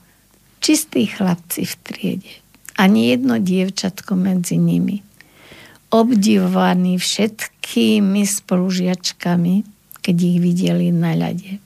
čistí 0.66 1.06
chlapci 1.06 1.62
v 1.62 1.74
triede. 1.86 2.43
Ani 2.78 3.14
jedno 3.14 3.38
dievčatko 3.40 4.16
medzi 4.16 4.58
nimi. 4.58 5.04
obdivovaní 5.94 6.98
všetkými 6.98 8.26
spolužiačkami, 8.26 9.56
keď 10.02 10.16
ich 10.18 10.38
videli 10.42 10.90
na 10.90 11.14
ľade. 11.14 11.62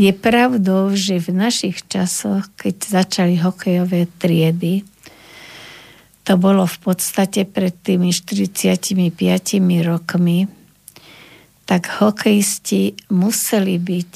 Je 0.00 0.08
pravdou, 0.16 0.96
že 0.96 1.20
v 1.20 1.28
našich 1.36 1.84
časoch, 1.84 2.48
keď 2.56 3.04
začali 3.04 3.36
hokejové 3.36 4.08
triedy, 4.16 4.88
to 6.24 6.40
bolo 6.40 6.64
v 6.64 6.78
podstate 6.80 7.44
pred 7.44 7.76
tými 7.76 8.08
45 8.08 8.80
rokmi, 9.84 10.48
tak 11.68 11.92
hokejisti 12.00 13.12
museli 13.12 13.76
byť 13.76 14.14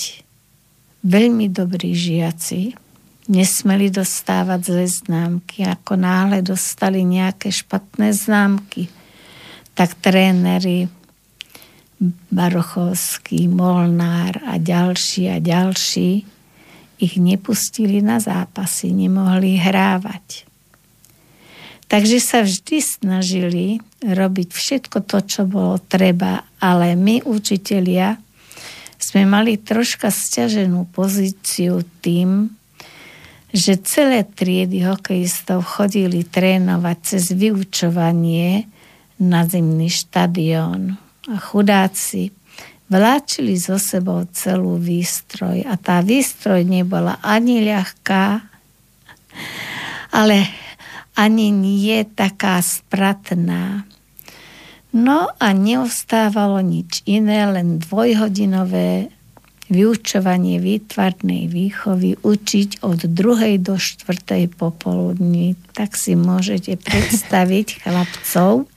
veľmi 1.05 1.47
dobrí 1.53 1.93
žiaci, 1.93 2.84
nesmeli 3.29 3.89
dostávať 3.89 4.61
zlé 4.69 4.87
známky. 4.89 5.65
Ako 5.65 5.97
náhle 5.97 6.45
dostali 6.45 7.05
nejaké 7.05 7.49
špatné 7.49 8.13
známky, 8.13 8.93
tak 9.73 9.97
tréneri 9.99 10.89
Barochovský, 12.29 13.49
Molnár 13.49 14.43
a 14.45 14.61
ďalší 14.61 15.31
a 15.33 15.39
ďalší 15.41 16.27
ich 17.01 17.15
nepustili 17.19 18.05
na 18.05 18.23
zápasy, 18.23 18.93
nemohli 18.95 19.59
hrávať. 19.59 20.47
Takže 21.85 22.19
sa 22.19 22.43
vždy 22.43 22.77
snažili 22.81 23.79
robiť 24.01 24.49
všetko 24.51 25.05
to, 25.05 25.19
čo 25.25 25.43
bolo 25.45 25.77
treba, 25.79 26.43
ale 26.59 26.97
my, 26.97 27.23
učitelia, 27.29 28.17
sme 28.99 29.29
mali 29.29 29.61
troška 29.61 30.09
stiaženú 30.09 30.89
pozíciu 30.91 31.85
tým, 32.01 32.49
že 33.55 33.79
celé 33.87 34.27
triedy 34.27 34.83
hokejistov 34.83 35.63
chodili 35.79 36.27
trénovať 36.27 36.99
cez 37.07 37.31
vyučovanie 37.31 38.67
na 39.23 39.47
zimný 39.47 39.87
štadión. 39.87 40.99
A 41.31 41.39
chudáci 41.39 42.35
vláčili 42.91 43.55
so 43.55 43.79
sebou 43.79 44.27
celú 44.35 44.75
výstroj 44.83 45.63
a 45.71 45.79
tá 45.79 46.03
výstroj 46.03 46.67
nebola 46.67 47.23
ani 47.23 47.63
ľahká, 47.63 48.43
ale 50.11 50.51
ani 51.15 51.55
nie 51.55 52.03
taká 52.11 52.59
spratná. 52.59 53.87
No 54.91 55.31
a 55.39 55.55
neostávalo 55.55 56.59
nič 56.59 57.07
iné, 57.07 57.47
len 57.47 57.79
dvojhodinové 57.79 59.14
vyučovanie 59.73 60.61
výtvarnej 60.61 61.49
výchovy 61.49 62.21
učiť 62.21 62.85
od 62.85 63.09
druhej 63.09 63.57
do 63.61 63.81
štvrtej 63.81 64.53
popoludní. 64.53 65.57
Tak 65.73 65.97
si 65.97 66.13
môžete 66.17 66.77
predstaviť 66.77 67.67
chlapcov, 67.85 68.69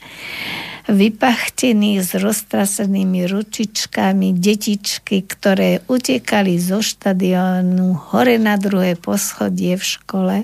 vypachtených 0.88 2.00
s 2.00 2.15
roztrasenými 2.15 3.28
ručičkami, 3.28 4.32
detičky, 4.32 5.28
ktoré 5.28 5.84
utekali 5.91 6.56
zo 6.56 6.80
štadionu 6.80 7.91
hore 8.12 8.39
na 8.39 8.56
druhé 8.56 8.95
poschodie 8.95 9.76
v 9.76 9.84
škole, 9.84 10.36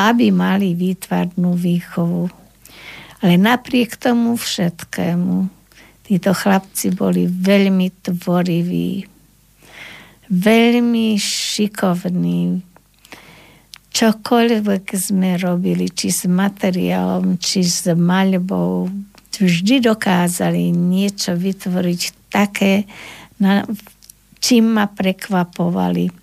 aby 0.00 0.32
mali 0.32 0.72
výtvarnú 0.72 1.52
výchovu. 1.52 2.32
Ale 3.20 3.34
napriek 3.36 4.00
tomu 4.00 4.40
všetkému, 4.40 5.46
títo 6.08 6.32
chlapci 6.32 6.90
boli 6.96 7.28
veľmi 7.28 7.92
tvoriví, 8.00 9.11
veľmi 10.30 11.18
šikovní. 11.18 12.62
Čokoľvek 13.92 14.84
sme 14.96 15.36
robili, 15.36 15.88
či 15.92 16.08
s 16.08 16.24
materiálom, 16.24 17.36
či 17.36 17.60
s 17.60 17.90
maľbou, 17.92 18.88
vždy 19.42 19.82
dokázali 19.82 20.70
niečo 20.70 21.34
vytvoriť 21.34 22.30
také, 22.30 22.86
na, 23.42 23.66
čím 24.38 24.78
ma 24.78 24.86
prekvapovali. 24.86 26.14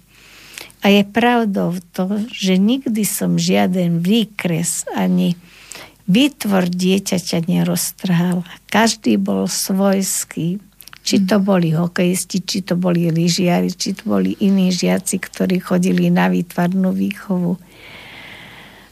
A 0.79 0.85
je 0.87 1.03
pravdou 1.03 1.75
to, 1.91 2.23
že 2.31 2.55
nikdy 2.55 3.03
som 3.03 3.35
žiaden 3.35 3.99
výkres 3.99 4.87
ani 4.95 5.35
výtvor 6.07 6.71
dieťaťa 6.71 7.45
neroztrhal. 7.45 8.47
Každý 8.71 9.19
bol 9.19 9.45
svojský. 9.45 10.63
Či 11.09 11.25
to 11.25 11.41
boli 11.41 11.73
hokejisti, 11.73 12.45
či 12.45 12.61
to 12.61 12.77
boli 12.77 13.09
lyžiari, 13.09 13.73
či 13.73 13.97
to 13.97 14.13
boli 14.13 14.37
iní 14.45 14.69
žiaci, 14.69 15.17
ktorí 15.17 15.57
chodili 15.57 16.13
na 16.13 16.29
výtvarnú 16.29 16.93
výchovu. 16.93 17.57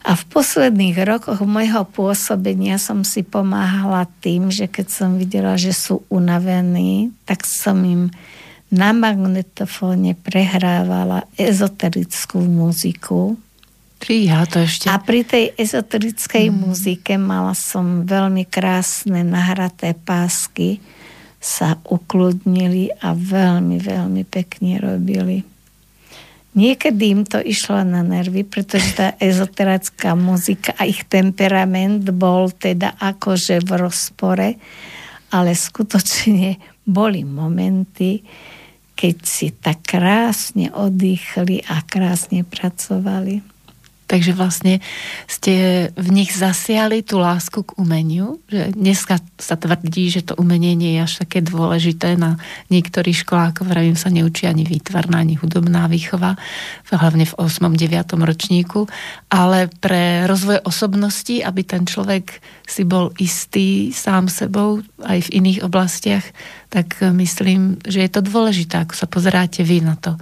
A 0.01 0.17
v 0.17 0.23
posledných 0.25 0.97
rokoch 1.05 1.45
mojho 1.45 1.85
pôsobenia 1.85 2.81
som 2.81 3.05
si 3.05 3.21
pomáhala 3.21 4.09
tým, 4.25 4.49
že 4.49 4.65
keď 4.65 4.87
som 4.89 5.09
videla, 5.21 5.61
že 5.61 5.77
sú 5.77 6.09
unavení, 6.09 7.13
tak 7.29 7.45
som 7.45 7.77
im 7.85 8.09
na 8.73 8.97
magnetofóne 8.97 10.17
prehrávala 10.17 11.29
ezoterickú 11.37 12.41
muziku. 12.41 13.37
Ja 14.09 14.41
to 14.49 14.65
ešte... 14.65 14.89
A 14.89 14.97
pri 14.97 15.21
tej 15.21 15.53
ezoterickej 15.53 16.49
mm. 16.49 16.55
muzike 16.65 17.13
mala 17.21 17.53
som 17.53 18.09
veľmi 18.09 18.49
krásne 18.49 19.21
nahraté 19.21 19.93
pásky, 19.93 20.81
sa 21.37 21.77
ukludnili 21.85 22.89
a 23.01 23.13
veľmi, 23.13 23.77
veľmi 23.77 24.23
pekne 24.25 24.81
robili. 24.81 25.45
Niekedy 26.57 27.03
im 27.13 27.21
to 27.21 27.37
išlo 27.37 27.85
na 27.85 28.01
nervy, 28.01 28.41
pretože 28.41 28.97
tá 28.97 29.13
ezoterická 29.21 30.17
muzika 30.17 30.73
a 30.73 30.89
ich 30.89 31.05
temperament 31.05 32.01
bol 32.09 32.49
teda 32.49 32.97
akože 32.97 33.61
v 33.61 33.69
rozpore, 33.77 34.49
ale 35.29 35.51
skutočne 35.53 36.57
boli 36.87 37.21
momenty, 37.21 38.25
keď 38.97 39.15
si 39.21 39.53
tak 39.53 39.85
krásne 39.85 40.73
oddychli 40.73 41.61
a 41.69 41.85
krásne 41.85 42.41
pracovali. 42.41 43.56
Takže 44.07 44.31
vlastne 44.31 44.79
ste 45.27 45.87
v 45.91 46.07
nich 46.15 46.31
zasiali 46.31 47.03
tú 47.03 47.19
lásku 47.19 47.59
k 47.59 47.75
umeniu, 47.75 48.39
že 48.47 48.71
dneska 48.71 49.19
sa 49.35 49.59
tvrdí, 49.59 50.07
že 50.07 50.23
to 50.23 50.39
umenie 50.39 50.79
nie 50.79 50.95
je 50.95 51.03
až 51.03 51.13
také 51.27 51.43
dôležité 51.43 52.15
na 52.15 52.39
niektorých 52.71 53.27
školách, 53.27 53.59
ako 53.59 53.67
vravím, 53.67 53.99
sa 53.99 54.07
neučí 54.07 54.47
ani 54.47 54.63
výtvarná, 54.63 55.19
ani 55.19 55.35
hudobná 55.35 55.91
výchova, 55.91 56.39
hlavne 56.87 57.27
v 57.27 57.35
8. 57.35 57.67
9. 57.75 58.15
ročníku, 58.15 58.87
ale 59.27 59.67
pre 59.83 60.23
rozvoj 60.23 60.63
osobnosti, 60.63 61.43
aby 61.43 61.67
ten 61.67 61.83
človek 61.83 62.39
si 62.63 62.87
bol 62.87 63.11
istý 63.19 63.91
sám 63.91 64.31
sebou 64.31 64.79
aj 65.03 65.27
v 65.27 65.43
iných 65.43 65.67
oblastiach, 65.67 66.23
tak 66.71 67.03
myslím, 67.03 67.83
že 67.83 68.07
je 68.07 68.11
to 68.11 68.23
dôležité, 68.23 68.87
ako 68.87 68.95
sa 68.95 69.07
pozeráte 69.07 69.67
vy 69.67 69.83
na 69.83 69.99
to. 69.99 70.15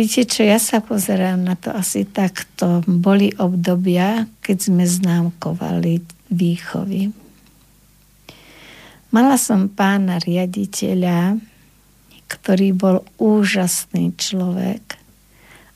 Viete 0.00 0.24
čo, 0.24 0.48
ja 0.48 0.56
sa 0.56 0.80
pozerám 0.80 1.44
na 1.44 1.60
to 1.60 1.76
asi 1.76 2.08
takto. 2.08 2.80
Boli 2.88 3.36
obdobia, 3.36 4.24
keď 4.40 4.72
sme 4.72 4.88
známkovali 4.88 6.00
výchovy. 6.32 7.12
Mala 9.12 9.36
som 9.36 9.68
pána 9.68 10.16
riaditeľa, 10.16 11.36
ktorý 12.32 12.72
bol 12.72 13.04
úžasný 13.20 14.16
človek 14.16 14.96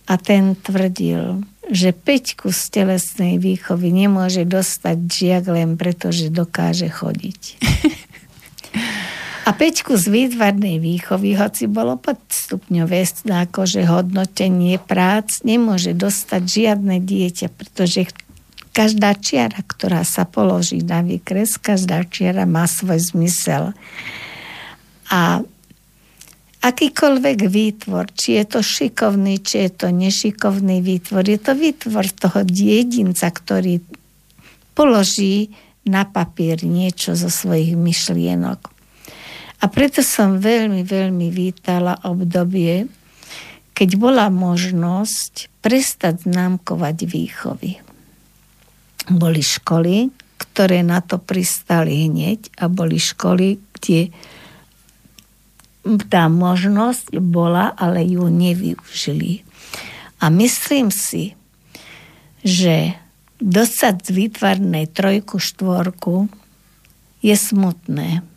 a 0.09 0.17
ten 0.17 0.57
tvrdil, 0.57 1.45
že 1.69 1.93
peťku 1.93 2.49
z 2.49 2.81
telesnej 2.81 3.37
výchovy 3.37 3.93
nemôže 3.93 4.49
dostať 4.49 5.05
žiak 5.05 5.45
len 5.53 5.77
preto, 5.77 6.09
že 6.09 6.33
dokáže 6.33 6.89
chodiť. 6.89 7.61
A 9.45 9.53
peťku 9.53 10.01
z 10.01 10.09
výtvarnej 10.09 10.81
výchovy, 10.81 11.37
hoci 11.37 11.69
bolo 11.69 12.01
podstupňové 12.01 13.05
akože 13.29 13.85
hodnotenie 13.85 14.81
prác, 14.81 15.45
nemôže 15.45 15.93
dostať 15.93 16.43
žiadne 16.49 16.97
dieťa, 17.05 17.53
pretože 17.53 18.09
každá 18.73 19.13
čiara, 19.15 19.61
ktorá 19.61 20.01
sa 20.03 20.25
položí 20.25 20.81
na 20.81 21.05
výkres, 21.05 21.61
každá 21.61 22.09
čiara 22.09 22.49
má 22.49 22.65
svoj 22.65 22.99
zmysel. 23.05 23.77
A 25.13 25.45
akýkoľvek 26.65 27.39
výtvor, 27.45 28.17
či 28.17 28.41
je 28.41 28.45
to 28.49 28.61
šikovný, 28.65 29.45
či 29.45 29.69
je 29.69 29.71
to 29.77 29.89
nešikovný 29.93 30.81
výtvor, 30.81 31.21
je 31.21 31.37
to 31.37 31.53
výtvor 31.53 32.09
toho 32.17 32.41
jedinca, 32.49 33.29
ktorý 33.29 33.85
položí 34.73 35.55
na 35.87 36.09
papier 36.09 36.65
niečo 36.65 37.13
zo 37.13 37.29
svojich 37.29 37.77
myšlienok. 37.77 38.74
A 39.65 39.73
preto 39.73 40.05
som 40.05 40.37
veľmi, 40.37 40.85
veľmi 40.85 41.33
vítala 41.33 41.97
obdobie, 42.05 42.85
keď 43.73 43.97
bola 43.97 44.29
možnosť 44.29 45.49
prestať 45.65 46.29
známkovať 46.29 46.97
výchovy. 47.09 47.81
Boli 49.09 49.41
školy, 49.41 50.13
ktoré 50.37 50.85
na 50.85 51.01
to 51.01 51.17
pristali 51.17 52.05
hneď 52.05 52.53
a 52.61 52.69
boli 52.69 53.01
školy, 53.01 53.57
kde 53.73 54.13
tá 56.13 56.29
možnosť 56.29 57.17
bola, 57.25 57.73
ale 57.73 58.05
ju 58.05 58.29
nevyužili. 58.29 59.49
A 60.21 60.29
myslím 60.29 60.93
si, 60.93 61.33
že 62.45 63.01
dostať 63.41 63.95
z 64.05 64.09
výtvarnej 64.13 64.93
trojku, 64.93 65.41
štvorku 65.41 66.29
je 67.25 67.33
smutné. 67.33 68.34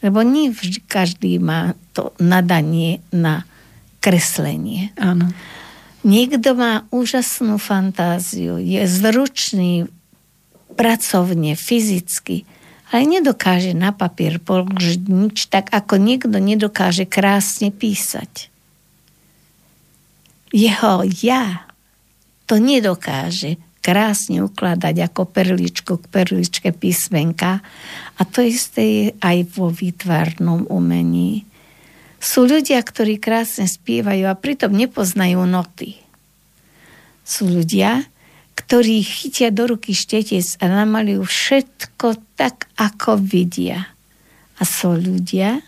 Lebo 0.00 0.24
nie 0.24 0.48
vždy 0.48 0.80
každý 0.88 1.36
má 1.36 1.76
to 1.92 2.16
nadanie 2.16 3.04
na 3.12 3.44
kreslenie. 4.00 4.96
Áno. 4.96 5.28
Niekto 6.00 6.56
má 6.56 6.88
úžasnú 6.88 7.60
fantáziu, 7.60 8.56
je 8.56 8.80
zručný 8.88 9.84
pracovne, 10.72 11.52
fyzicky, 11.52 12.48
ale 12.88 13.04
nedokáže 13.04 13.76
na 13.76 13.92
papier 13.92 14.40
položiť 14.40 15.02
nič, 15.04 15.52
tak 15.52 15.68
ako 15.68 16.00
niekto 16.00 16.32
nedokáže 16.40 17.04
krásne 17.04 17.68
písať. 17.68 18.48
Jeho 20.50 21.04
ja 21.20 21.68
to 22.50 22.58
nedokáže 22.58 23.60
krásne 23.80 24.44
ukladať 24.44 25.10
ako 25.10 25.28
perličku 25.28 26.00
k 26.00 26.04
perličke 26.12 26.68
písmenka 26.72 27.64
a 28.16 28.22
to 28.28 28.44
isté 28.44 28.82
je 28.84 29.06
aj 29.24 29.38
vo 29.56 29.72
výtvarnom 29.72 30.68
umení. 30.68 31.48
Sú 32.20 32.44
ľudia, 32.44 32.84
ktorí 32.84 33.16
krásne 33.16 33.64
spievajú 33.64 34.28
a 34.28 34.36
pritom 34.36 34.76
nepoznajú 34.76 35.40
noty. 35.48 35.96
Sú 37.24 37.48
ľudia, 37.48 38.04
ktorí 38.52 39.00
chytia 39.00 39.48
do 39.48 39.72
ruky 39.72 39.96
štetec 39.96 40.44
a 40.60 40.64
namalujú 40.68 41.24
všetko 41.24 42.36
tak, 42.36 42.68
ako 42.76 43.16
vidia. 43.16 43.88
A 44.60 44.62
sú 44.68 44.92
ľudia, 44.92 45.64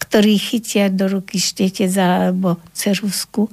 ktorí 0.00 0.40
chytia 0.40 0.88
do 0.88 1.12
ruky 1.12 1.36
štetec 1.36 1.92
alebo 2.00 2.56
cerusku 2.72 3.52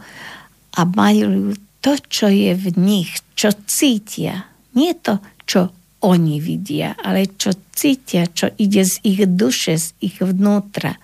a 0.71 0.87
majú 0.87 1.51
to, 1.81 1.97
čo 1.97 2.27
je 2.27 2.53
v 2.57 2.67
nich, 2.77 3.11
čo 3.37 3.53
cítia. 3.65 4.49
Nie 4.73 4.97
to, 4.97 5.21
čo 5.47 5.73
oni 6.05 6.37
vidia, 6.37 6.93
ale 7.01 7.33
čo 7.37 7.53
cítia, 7.73 8.29
čo 8.29 8.53
ide 8.57 8.85
z 8.85 9.01
ich 9.01 9.21
duše, 9.25 9.77
z 9.77 9.93
ich 10.01 10.17
vnútra. 10.21 10.97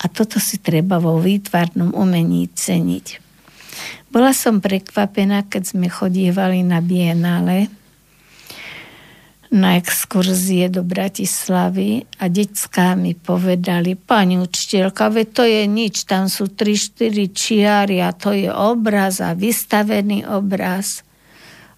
A 0.00 0.04
toto 0.12 0.36
si 0.36 0.60
treba 0.60 1.00
vo 1.00 1.16
výtvarnom 1.16 1.96
umení 1.96 2.52
ceniť. 2.52 3.24
Bola 4.12 4.30
som 4.36 4.62
prekvapená, 4.62 5.48
keď 5.48 5.74
sme 5.74 5.88
chodievali 5.90 6.62
na 6.62 6.78
Bienále, 6.84 7.72
na 9.54 9.78
exkurzie 9.78 10.66
do 10.66 10.82
Bratislavy 10.82 12.02
a 12.18 12.26
detská 12.26 12.98
mi 12.98 13.14
povedali, 13.14 13.94
pani 13.94 14.34
učiteľka, 14.42 15.14
ve 15.14 15.30
to 15.30 15.46
je 15.46 15.62
nič, 15.70 16.10
tam 16.10 16.26
sú 16.26 16.50
3-4 16.50 17.30
čiary 17.30 18.02
a 18.02 18.10
to 18.10 18.34
je 18.34 18.50
obraz 18.50 19.22
a 19.22 19.30
vystavený 19.38 20.26
obraz. 20.26 21.06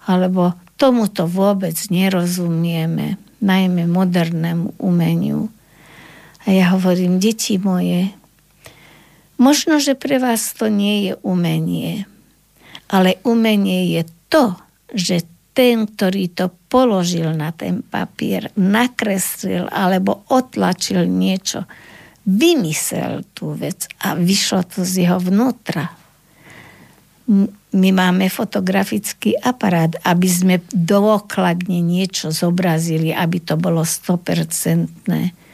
Alebo 0.09 0.57
tomuto 0.73 1.29
vôbec 1.29 1.77
nerozumieme, 1.93 3.21
najmä 3.45 3.85
modernému 3.85 4.81
umeniu. 4.81 5.53
A 6.49 6.57
ja 6.57 6.73
hovorím, 6.73 7.21
deti 7.21 7.61
moje, 7.61 8.09
možno, 9.37 9.77
že 9.77 9.93
pre 9.93 10.17
vás 10.17 10.49
to 10.57 10.65
nie 10.65 11.11
je 11.11 11.13
umenie, 11.21 12.09
ale 12.89 13.21
umenie 13.21 14.01
je 14.01 14.01
to, 14.33 14.57
že 14.97 15.36
ten, 15.57 15.89
ktorý 15.89 16.29
to 16.37 16.53
položil 16.69 17.33
na 17.33 17.49
ten 17.49 17.81
papier, 17.81 18.53
nakreslil 18.53 19.65
alebo 19.73 20.21
otlačil 20.29 21.09
niečo, 21.09 21.65
vymyslel 22.29 23.25
tú 23.33 23.57
vec 23.57 23.89
a 24.05 24.13
vyšlo 24.13 24.61
to 24.69 24.85
z 24.85 25.09
jeho 25.09 25.17
vnútra. 25.17 25.89
My 27.73 27.89
máme 27.91 28.29
fotografický 28.29 29.33
aparát, 29.41 29.97
aby 30.05 30.29
sme 30.29 30.55
dôkladne 30.69 31.81
niečo 31.81 32.29
zobrazili, 32.29 33.09
aby 33.09 33.41
to 33.41 33.57
bolo 33.57 33.81
100% 33.81 35.47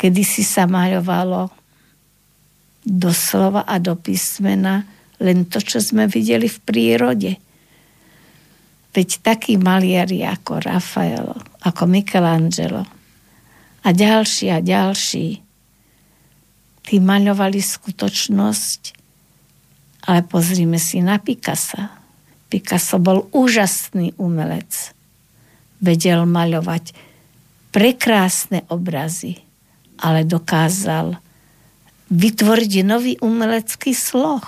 kedy 0.00 0.24
si 0.24 0.40
sa 0.40 0.64
maľovalo 0.64 1.52
doslova 2.80 3.68
a 3.68 3.76
do 3.76 3.92
písmena 4.00 4.88
len 5.20 5.44
to, 5.44 5.60
čo 5.60 5.84
sme 5.84 6.08
videli 6.08 6.48
v 6.48 6.58
prírode. 6.64 7.30
Veď 8.90 9.22
takí 9.22 9.54
maliari 9.54 10.26
ako 10.26 10.58
Rafael, 10.62 11.30
ako 11.62 11.82
Michelangelo 11.86 12.82
a 13.80 13.88
ďalší 13.94 14.50
a 14.50 14.58
ďalší, 14.58 15.28
tí 16.82 16.96
maľovali 16.98 17.60
skutočnosť, 17.62 18.80
ale 20.10 20.20
pozrime 20.26 20.76
si 20.82 20.98
na 20.98 21.22
Picasa. 21.22 22.02
Picasso 22.50 22.98
bol 22.98 23.30
úžasný 23.30 24.18
umelec. 24.18 24.90
Vedel 25.78 26.26
maľovať 26.26 26.92
prekrásne 27.70 28.66
obrazy 28.68 29.50
ale 30.00 30.24
dokázal 30.24 31.20
vytvoriť 32.10 32.72
nový 32.82 33.14
umelecký 33.20 33.92
sloh, 33.92 34.42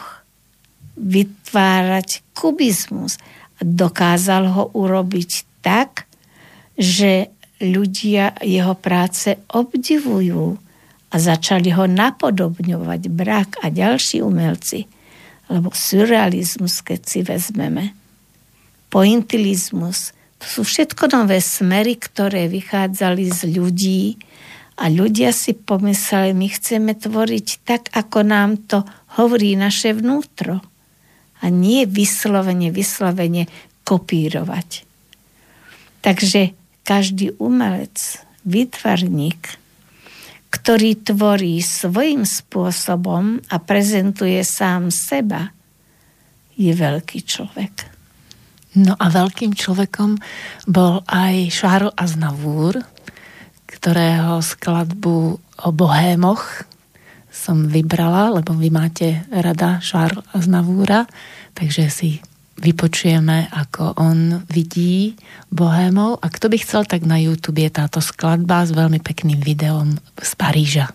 vytvárať 0.98 2.24
kubizmus. 2.34 3.20
Dokázal 3.62 4.50
ho 4.50 4.64
urobiť 4.74 5.62
tak, 5.62 6.10
že 6.74 7.30
ľudia 7.62 8.34
jeho 8.42 8.74
práce 8.74 9.38
obdivujú 9.54 10.58
a 11.12 11.14
začali 11.14 11.70
ho 11.70 11.86
napodobňovať 11.86 13.02
brak 13.06 13.62
a 13.62 13.70
ďalší 13.70 14.18
umelci. 14.20 14.90
Lebo 15.46 15.70
surrealizmus, 15.70 16.82
keď 16.82 17.00
si 17.06 17.20
vezmeme, 17.22 17.94
pointilizmus, 18.90 20.10
to 20.42 20.46
sú 20.48 20.62
všetko 20.66 21.06
nové 21.14 21.38
smery, 21.38 21.94
ktoré 21.94 22.50
vychádzali 22.50 23.30
z 23.30 23.40
ľudí, 23.54 24.02
a 24.82 24.88
ľudia 24.88 25.30
si 25.36 25.52
pomysleli, 25.52 26.32
my 26.32 26.48
chceme 26.48 26.92
tvoriť 26.96 27.46
tak, 27.62 27.92
ako 27.92 28.18
nám 28.24 28.56
to 28.66 28.82
hovorí 29.20 29.52
naše 29.52 29.92
vnútro. 29.92 30.64
A 31.42 31.50
nie 31.50 31.84
vyslovene, 31.84 32.70
vyslovene 32.70 33.50
kopírovať. 33.82 34.86
Takže 36.02 36.54
každý 36.86 37.34
umelec, 37.38 38.22
vytvarník, 38.42 39.58
ktorý 40.52 40.98
tvorí 41.02 41.58
svojím 41.62 42.26
spôsobom 42.26 43.42
a 43.50 43.56
prezentuje 43.62 44.38
sám 44.42 44.90
seba, 44.90 45.54
je 46.58 46.70
veľký 46.70 47.24
človek. 47.24 47.74
No 48.72 48.96
a 48.96 49.06
veľkým 49.12 49.52
človekom 49.52 50.16
bol 50.68 51.04
aj 51.08 51.52
Charles 51.52 51.96
Aznavour, 51.96 52.80
ktorého 53.68 54.40
skladbu 54.40 55.18
o 55.64 55.68
bohémoch 55.72 56.71
som 57.42 57.66
vybrala, 57.66 58.38
lebo 58.38 58.54
vy 58.54 58.70
máte 58.70 59.26
rada 59.34 59.82
Charles 59.82 60.22
Aznavúra, 60.30 61.10
takže 61.58 61.90
si 61.90 62.22
vypočujeme, 62.62 63.50
ako 63.50 63.98
on 63.98 64.46
vidí 64.46 65.18
bohémov. 65.50 66.22
A 66.22 66.30
kto 66.30 66.46
by 66.46 66.56
chcel, 66.62 66.86
tak 66.86 67.02
na 67.02 67.18
YouTube 67.18 67.58
je 67.58 67.74
táto 67.74 67.98
skladba 67.98 68.62
s 68.62 68.70
veľmi 68.70 69.02
pekným 69.02 69.42
videom 69.42 69.98
z 70.14 70.30
Paríža. 70.38 70.94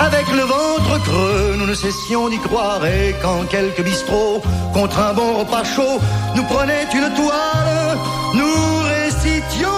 avec 0.00 0.26
le 0.32 0.42
ventre 0.42 1.02
creux, 1.02 1.56
nous 1.58 1.66
ne 1.66 1.74
cessions 1.74 2.28
d'y 2.28 2.38
croire. 2.38 2.84
Et 2.86 3.14
quand 3.22 3.44
quelques 3.48 3.82
bistrots, 3.82 4.42
contre 4.72 4.98
un 5.00 5.14
bon 5.14 5.38
repas 5.38 5.64
chaud, 5.64 5.98
nous 6.36 6.44
prenaient 6.44 6.86
une 6.94 7.14
toile, 7.14 7.98
nous 8.34 8.82
récitions 8.94 9.77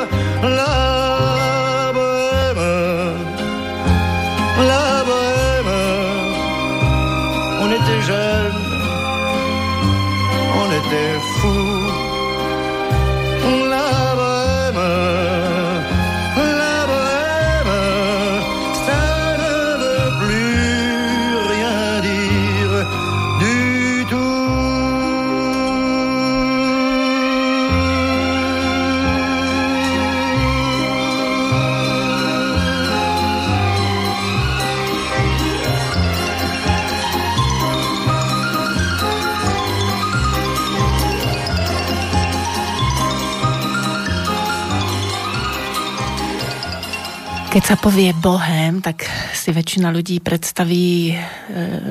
Keď 47.51 47.67
sa 47.67 47.75
povie 47.75 48.15
bohem, 48.15 48.79
tak 48.79 49.03
si 49.35 49.51
väčšina 49.51 49.91
ľudí 49.91 50.23
predstaví 50.23 51.11
e, 51.11 51.15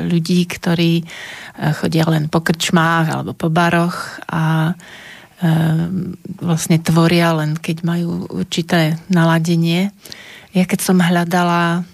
ľudí, 0.08 0.48
ktorí 0.48 0.92
e, 0.96 1.04
chodia 1.76 2.08
len 2.08 2.32
po 2.32 2.40
krčmách 2.40 3.12
alebo 3.12 3.36
po 3.36 3.52
baroch 3.52 4.24
a 4.24 4.72
e, 4.72 4.74
vlastne 6.40 6.80
tvoria 6.80 7.36
len 7.36 7.60
keď 7.60 7.76
majú 7.84 8.24
určité 8.32 8.96
naladenie. 9.12 9.92
Ja 10.56 10.64
keď 10.64 10.80
som 10.80 10.96
hľadala 10.96 11.84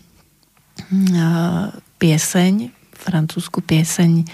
pieseň, 1.98 2.70
francúzsku 2.94 3.66
pieseň 3.66 4.30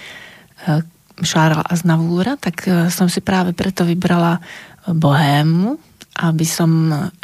Charles 1.25 1.65
Aznavoura, 1.73 2.37
tak 2.37 2.69
som 2.93 3.09
si 3.09 3.17
práve 3.17 3.57
preto 3.57 3.81
vybrala 3.81 4.37
bohému, 4.85 5.73
aby 6.21 6.45
som 6.45 6.69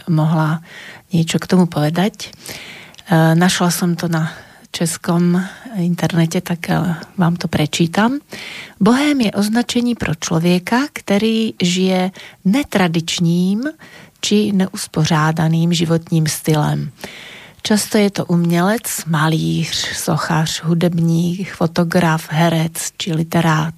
mohla 0.10 0.66
niečo 1.14 1.39
k 1.41 1.49
tomu 1.49 1.66
povedať. 1.66 2.32
Našla 3.34 3.70
som 3.74 3.97
to 3.97 4.05
na 4.05 4.30
českom 4.70 5.34
internete, 5.82 6.41
tak 6.45 6.70
vám 7.18 7.36
to 7.41 7.49
prečítam. 7.49 8.22
Bohém 8.78 9.22
je 9.22 9.32
označení 9.32 9.95
pro 9.95 10.14
člověka, 10.16 10.88
který 10.93 11.53
žije 11.62 12.12
netradičním 12.45 13.66
či 14.22 14.51
neuspořádaným 14.51 15.74
životním 15.74 16.28
stylem. 16.28 16.91
Často 17.62 17.97
je 17.97 18.10
to 18.10 18.26
umělec, 18.26 19.05
malíř, 19.05 19.74
sochař, 19.97 20.64
hudebník, 20.64 21.51
fotograf, 21.51 22.28
herec 22.30 22.93
či 22.97 23.14
literát. 23.14 23.76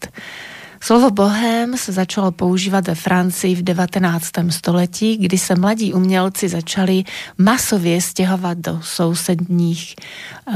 Slovo 0.84 1.12
bohém 1.12 1.78
se 1.78 1.92
začalo 1.92 2.32
používat 2.32 2.88
ve 2.88 2.96
Francii 2.96 3.56
v 3.56 3.64
19. 3.64 4.32
století, 4.50 5.18
kdy 5.18 5.38
se 5.38 5.56
mladí 5.56 5.94
umělci 5.94 6.50
začali 6.50 7.04
masově 7.38 8.02
stěhovat 8.02 8.58
do 8.58 8.80
sousedních 8.84 9.96
uh, 10.48 10.56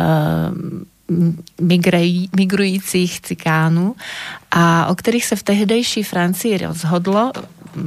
migrujících 2.36 3.22
cikánů 3.22 3.96
a 4.52 4.86
o 4.86 4.96
kterých 4.96 5.26
se 5.26 5.36
v 5.36 5.44
tehdejší 5.44 6.04
Francii 6.04 6.58
rozhodlo 6.58 7.32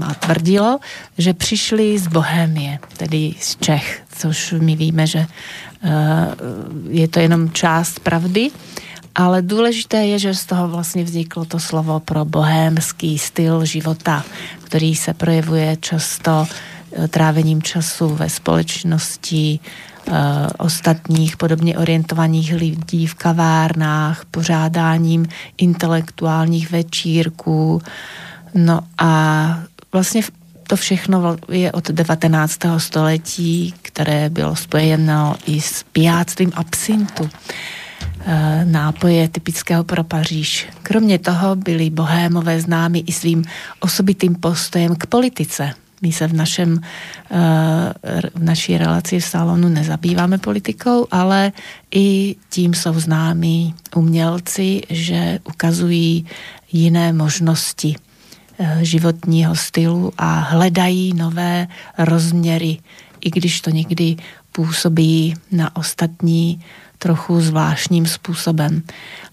a 0.06 0.14
tvrdilo, 0.14 0.78
že 1.18 1.34
přišli 1.34 1.98
z 1.98 2.06
Bohémie, 2.06 2.78
tedy 2.96 3.34
z 3.40 3.56
Čech, 3.56 4.02
což 4.18 4.54
my 4.58 4.76
víme, 4.76 5.06
že 5.06 5.26
uh, 5.84 5.90
je 6.90 7.08
to 7.08 7.20
jenom 7.20 7.50
část 7.50 8.00
pravdy. 8.00 8.50
Ale 9.18 9.42
důležité 9.42 10.06
je, 10.06 10.18
že 10.18 10.34
z 10.34 10.44
toho 10.46 10.68
vlastně 10.68 11.04
vzniklo 11.04 11.44
to 11.44 11.58
slovo 11.58 12.00
pro 12.00 12.24
bohémský 12.24 13.18
styl 13.18 13.64
života, 13.64 14.24
který 14.64 14.94
se 14.94 15.14
projevuje 15.14 15.76
často 15.76 16.46
trávením 17.08 17.62
času 17.62 18.08
ve 18.08 18.30
společnosti 18.30 19.60
uh, 20.08 20.14
ostatních 20.58 21.36
podobně 21.36 21.78
orientovaných 21.78 22.54
lidí 22.54 23.06
v 23.06 23.14
kavárnách, 23.14 24.24
pořádáním 24.30 25.26
intelektuálních 25.56 26.70
večírků. 26.70 27.82
No 28.54 28.80
a 28.98 29.62
vlastně 29.92 30.22
to 30.66 30.76
všechno 30.76 31.36
je 31.48 31.72
od 31.72 31.90
19. 31.90 32.58
století, 32.78 33.74
které 33.82 34.30
bylo 34.30 34.56
spojeno 34.56 35.34
i 35.46 35.60
s 35.60 35.84
pijáctvím 35.92 36.52
absintu 36.54 37.30
nápoje 38.64 39.28
typického 39.28 39.84
pro 39.84 40.04
Paříž. 40.04 40.68
Kromě 40.82 41.18
toho 41.18 41.56
byli 41.56 41.90
bohémové 41.90 42.60
známi 42.60 42.98
i 42.98 43.12
svým 43.12 43.44
osobitým 43.80 44.34
postojem 44.34 44.96
k 44.96 45.06
politice. 45.06 45.74
my 46.02 46.10
sa 46.14 46.30
v, 46.30 46.34
našem, 46.34 46.70
v 48.34 48.42
našej 48.42 48.74
relácii 48.78 49.18
v 49.20 49.30
salónu 49.30 49.68
nezabývame 49.68 50.38
politikou, 50.38 51.06
ale 51.10 51.52
i 51.90 52.36
tím 52.50 52.74
jsou 52.74 52.94
známi 53.00 53.74
umělci, 53.94 54.82
že 54.90 55.38
ukazují 55.44 56.26
jiné 56.72 57.12
možnosti 57.12 57.96
životního 58.82 59.56
stylu 59.56 60.12
a 60.18 60.38
hledají 60.38 61.14
nové 61.14 61.66
rozměry, 61.98 62.78
i 63.20 63.30
když 63.30 63.60
to 63.60 63.70
někdy 63.70 64.16
působí 64.52 65.34
na 65.52 65.76
ostatní 65.76 66.60
trochu 66.98 67.40
zvláštním 67.40 68.06
způsobem. 68.06 68.82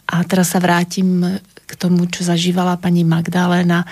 A 0.05 0.21
teraz 0.23 0.53
sa 0.53 0.61
vrátim 0.61 1.41
k 1.65 1.73
tomu, 1.73 2.05
čo 2.05 2.21
zažívala 2.21 2.77
pani 2.77 3.01
Magdalena, 3.01 3.89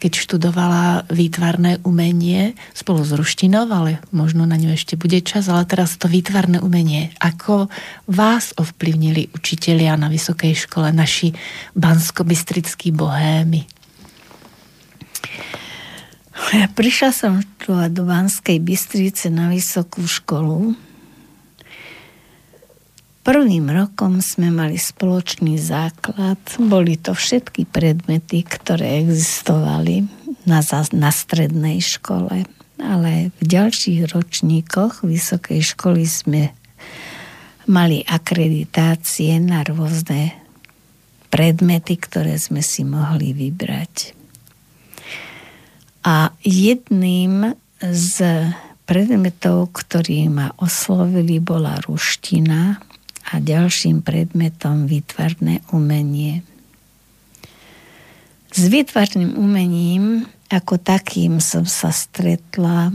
keď 0.00 0.12
študovala 0.16 1.04
výtvarné 1.12 1.84
umenie 1.84 2.56
spolu 2.72 3.04
s 3.04 3.12
ruštinou, 3.12 3.68
ale 3.68 4.00
možno 4.08 4.48
na 4.48 4.56
ňu 4.56 4.72
ešte 4.72 4.96
bude 4.96 5.20
čas, 5.20 5.52
ale 5.52 5.68
teraz 5.68 6.00
to 6.00 6.08
výtvarné 6.08 6.64
umenie. 6.64 7.12
Ako 7.20 7.68
vás 8.08 8.56
ovplyvnili 8.56 9.36
učitelia 9.36 10.00
na 10.00 10.08
vysokej 10.08 10.64
škole, 10.64 10.96
naši 10.96 11.36
banskobystrickí 11.76 12.88
bohémy? 12.96 13.68
Ja 16.56 16.66
prišla 16.72 17.10
som 17.14 17.44
do 17.68 18.02
Banskej 18.08 18.58
Bystrice 18.64 19.28
na 19.28 19.52
vysokú 19.52 20.02
školu 20.08 20.74
Prvým 23.34 23.66
rokom 23.66 24.22
sme 24.22 24.54
mali 24.54 24.78
spoločný 24.78 25.58
základ. 25.58 26.38
Boli 26.54 26.94
to 26.94 27.18
všetky 27.18 27.66
predmety, 27.66 28.46
ktoré 28.46 29.02
existovali 29.02 30.06
na, 30.46 30.62
na 30.94 31.10
strednej 31.10 31.82
škole. 31.82 32.46
Ale 32.78 33.34
v 33.34 33.42
ďalších 33.42 34.06
ročníkoch 34.14 35.02
vysokej 35.02 35.66
školy 35.66 36.06
sme 36.06 36.54
mali 37.66 38.06
akreditácie 38.06 39.42
na 39.42 39.66
rôzne 39.66 40.38
predmety, 41.26 41.98
ktoré 41.98 42.38
sme 42.38 42.62
si 42.62 42.86
mohli 42.86 43.34
vybrať. 43.34 44.14
A 46.06 46.30
jedným 46.46 47.50
z 47.82 48.46
predmetov, 48.86 49.74
ktorý 49.74 50.30
ma 50.30 50.54
oslovili, 50.54 51.42
bola 51.42 51.82
ruština 51.82 52.93
a 53.32 53.40
ďalším 53.40 54.04
predmetom 54.04 54.84
výtvarné 54.84 55.64
umenie. 55.72 56.44
S 58.54 58.70
výtvarným 58.70 59.34
umením 59.34 60.28
ako 60.52 60.78
takým 60.78 61.40
som 61.40 61.64
sa 61.64 61.90
stretla 61.90 62.92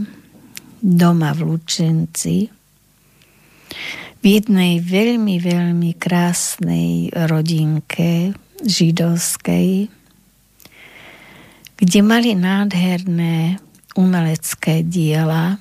doma 0.80 1.36
v 1.36 1.40
Lučenci 1.44 2.48
v 4.20 4.24
jednej 4.24 4.80
veľmi, 4.84 5.40
veľmi 5.40 5.90
krásnej 5.96 7.08
rodinke 7.28 8.36
židovskej, 8.60 9.88
kde 11.80 12.00
mali 12.04 12.36
nádherné 12.36 13.56
umelecké 13.96 14.84
diela, 14.84 15.56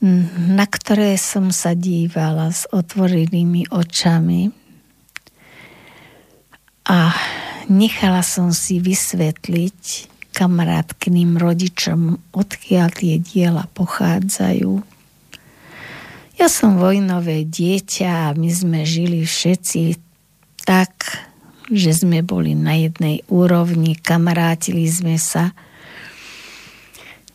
na 0.00 0.64
ktoré 0.64 1.20
som 1.20 1.52
sa 1.52 1.76
dívala 1.76 2.48
s 2.48 2.64
otvorenými 2.72 3.68
očami. 3.68 4.48
A 6.88 7.12
nechala 7.68 8.24
som 8.24 8.48
si 8.50 8.80
vysvetliť 8.80 10.08
kamarátkným 10.32 11.36
rodičom, 11.36 12.16
odkiaľ 12.32 12.88
tie 12.96 13.20
diela 13.20 13.68
pochádzajú. 13.76 14.80
Ja 16.40 16.48
som 16.48 16.80
vojnové 16.80 17.44
dieťa 17.44 18.32
a 18.32 18.36
my 18.36 18.48
sme 18.48 18.80
žili 18.88 19.28
všetci 19.28 20.00
tak, 20.64 21.20
že 21.68 21.92
sme 21.92 22.24
boli 22.24 22.56
na 22.56 22.80
jednej 22.80 23.20
úrovni, 23.28 24.00
kamarátili 24.00 24.88
sme 24.88 25.20
sa– 25.20 25.52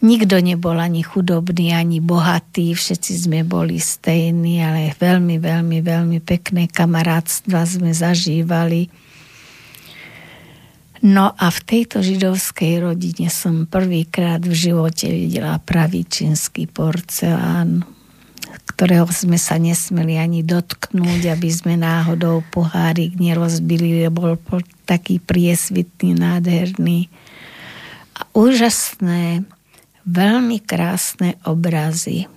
Nikto 0.04 0.44
nebol 0.44 0.76
ani 0.76 1.02
chudobný, 1.08 1.72
ani 1.72 2.04
bohatý, 2.04 2.76
všetci 2.76 3.26
sme 3.26 3.40
boli 3.48 3.80
stejní, 3.80 4.60
ale 4.60 4.92
veľmi, 4.92 5.40
veľmi, 5.40 5.80
veľmi 5.80 6.20
pekné 6.20 6.68
kamarátstva 6.68 7.64
sme 7.64 7.96
zažívali. 7.96 8.92
No 11.06 11.32
a 11.38 11.48
v 11.54 11.60
tejto 11.64 12.04
židovskej 12.04 12.82
rodine 12.82 13.32
som 13.32 13.70
prvýkrát 13.70 14.42
v 14.44 14.56
živote 14.58 15.06
videla 15.06 15.62
pravý 15.62 16.02
čínsky 16.02 16.66
porcelán, 16.66 17.86
ktorého 18.76 19.08
sme 19.08 19.40
sa 19.40 19.56
nesmeli 19.56 20.20
ani 20.20 20.42
dotknúť, 20.42 21.30
aby 21.30 21.50
sme 21.54 21.80
náhodou 21.80 22.44
pohárik 22.52 23.16
nerozbili, 23.16 24.04
bol 24.12 24.36
taký 24.84 25.22
priesvitný, 25.22 26.18
nádherný. 26.18 27.08
A 28.16 28.22
úžasné 28.36 29.46
veľmi 30.06 30.62
krásne 30.62 31.38
obrazy. 31.44 32.30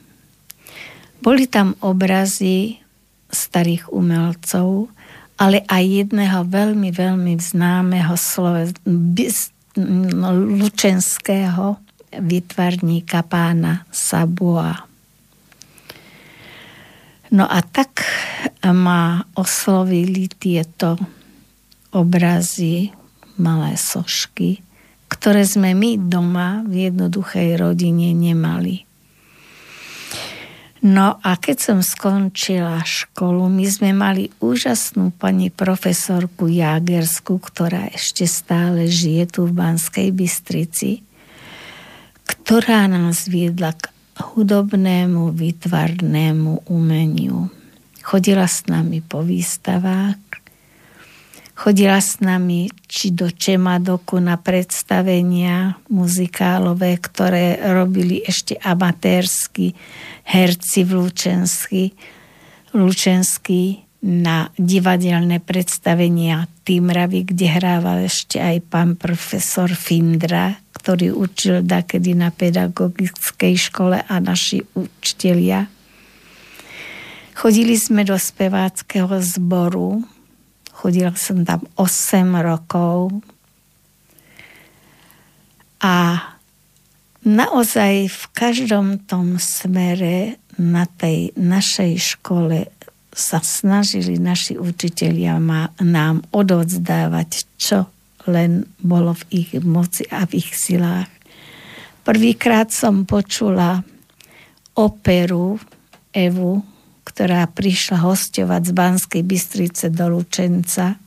Boli 1.21 1.45
tam 1.51 1.77
obrazy 1.85 2.81
starých 3.29 3.93
umelcov, 3.93 4.89
ale 5.39 5.63
aj 5.69 5.85
jedného 5.85 6.43
veľmi, 6.49 6.91
veľmi 6.91 7.39
známeho 7.39 8.17
slove, 8.19 8.75
no, 9.79 10.29
lučenského 10.35 11.79
vytvarníka 12.09 13.23
pána 13.23 13.85
Sabua. 13.93 14.89
No 17.29 17.45
a 17.45 17.61
tak 17.61 18.01
ma 18.65 19.21
oslovili 19.37 20.33
tieto 20.33 20.97
obrazy, 21.93 22.89
malé 23.37 23.77
sošky, 23.77 24.65
ktoré 25.09 25.43
sme 25.49 25.73
my 25.73 25.97
doma 25.97 26.63
v 26.69 26.93
jednoduchej 26.93 27.57
rodine 27.57 28.13
nemali. 28.13 28.89
No 30.79 31.19
a 31.27 31.35
keď 31.35 31.57
som 31.59 31.79
skončila 31.83 32.87
školu, 32.87 33.51
my 33.51 33.67
sme 33.67 33.91
mali 33.91 34.31
úžasnú 34.39 35.11
pani 35.11 35.51
profesorku 35.51 36.47
Jagersku, 36.47 37.43
ktorá 37.43 37.91
ešte 37.91 38.31
stále 38.31 38.87
žije 38.87 39.27
tu 39.27 39.51
v 39.51 39.59
Banskej 39.59 40.15
Bystrici, 40.15 41.03
ktorá 42.23 42.87
nás 42.87 43.27
viedla 43.27 43.75
k 43.75 43.91
hudobnému, 44.23 45.35
výtvarnému 45.35 46.71
umeniu. 46.71 47.51
Chodila 48.07 48.47
s 48.47 48.71
nami 48.71 49.03
po 49.03 49.27
výstavách, 49.27 50.17
Chodila 51.59 51.99
s 51.99 52.23
nami 52.23 52.71
či 52.87 53.11
do 53.11 53.35
Čemadoku 53.35 54.23
na 54.23 54.39
predstavenia 54.39 55.75
muzikálové, 55.91 57.03
ktoré 57.03 57.59
robili 57.75 58.23
ešte 58.23 58.55
amatérsky 58.63 59.75
herci 60.23 60.87
v 60.87 60.91
Lučensky, 61.03 61.83
Lučensky 62.79 63.83
na 64.07 64.47
divadelné 64.55 65.43
predstavenia 65.43 66.47
Týmravy, 66.63 67.27
kde 67.27 67.51
hrával 67.51 68.07
ešte 68.07 68.39
aj 68.39 68.63
pán 68.71 68.95
profesor 68.95 69.67
Findra, 69.75 70.63
ktorý 70.79 71.11
učil 71.11 71.67
dakedy 71.67 72.15
na 72.15 72.31
pedagogickej 72.31 73.55
škole 73.59 73.99
a 73.99 74.15
naši 74.23 74.63
učitelia. 74.79 75.67
Chodili 77.35 77.75
sme 77.75 78.07
do 78.07 78.15
speváckého 78.15 79.19
zboru, 79.19 80.07
Chodila 80.79 81.11
som 81.19 81.43
tam 81.43 81.67
8 81.75 82.39
rokov 82.39 83.11
a 85.83 86.23
naozaj 87.27 88.07
v 88.07 88.25
každom 88.31 89.03
tom 89.11 89.43
smere 89.43 90.39
na 90.55 90.87
tej 90.87 91.35
našej 91.35 91.93
škole 92.15 92.71
sa 93.11 93.43
snažili 93.43 94.23
naši 94.23 94.55
učitelia 94.55 95.43
nám 95.83 96.23
odovzdávať, 96.31 97.31
čo 97.59 97.91
len 98.31 98.63
bolo 98.79 99.19
v 99.19 99.23
ich 99.43 99.51
moci 99.59 100.07
a 100.07 100.31
v 100.31 100.39
ich 100.39 100.55
silách. 100.55 101.11
Prvýkrát 102.07 102.71
som 102.71 103.03
počula 103.03 103.83
operu 104.79 105.59
Evu 106.15 106.78
ktorá 107.09 107.49
prišla 107.49 108.05
hostovať 108.05 108.69
z 108.69 108.73
Banskej 108.77 109.23
Bystrice 109.25 109.89
do 109.89 110.13
Lučenca. 110.13 111.01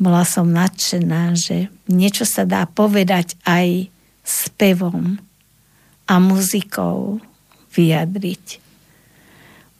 Bola 0.00 0.24
som 0.24 0.48
nadšená, 0.48 1.36
že 1.36 1.68
niečo 1.92 2.24
sa 2.24 2.48
dá 2.48 2.64
povedať 2.64 3.36
aj 3.44 3.92
spevom 4.24 5.20
a 6.08 6.14
muzikou 6.16 7.20
vyjadriť. 7.76 8.64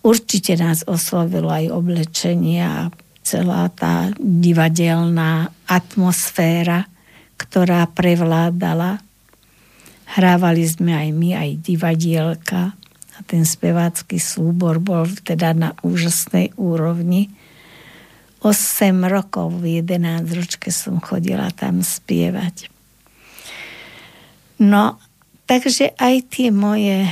Určite 0.05 0.61
nás 0.61 0.85
oslovilo 0.85 1.49
aj 1.49 1.73
oblečenie 1.73 2.61
a 2.61 2.93
celá 3.25 3.73
tá 3.73 4.13
divadelná 4.21 5.49
atmosféra, 5.65 6.85
ktorá 7.41 7.89
prevládala 7.89 9.01
Hrávali 10.15 10.63
sme 10.63 10.95
aj 10.95 11.09
my, 11.11 11.31
aj 11.35 11.51
divadielka 11.65 12.63
a 13.15 13.23
ten 13.23 13.47
spevácky 13.47 14.19
súbor 14.19 14.83
bol 14.83 15.07
teda 15.07 15.55
na 15.55 15.71
úžasnej 15.87 16.51
úrovni. 16.59 17.31
8 18.45 18.53
rokov 19.09 19.63
v 19.63 19.81
11 19.81 20.27
ročke 20.37 20.69
som 20.69 21.01
chodila 21.01 21.49
tam 21.55 21.81
spievať. 21.81 22.69
No, 24.61 25.01
takže 25.49 25.97
aj 25.97 26.15
tie 26.29 26.49
moje 26.53 27.09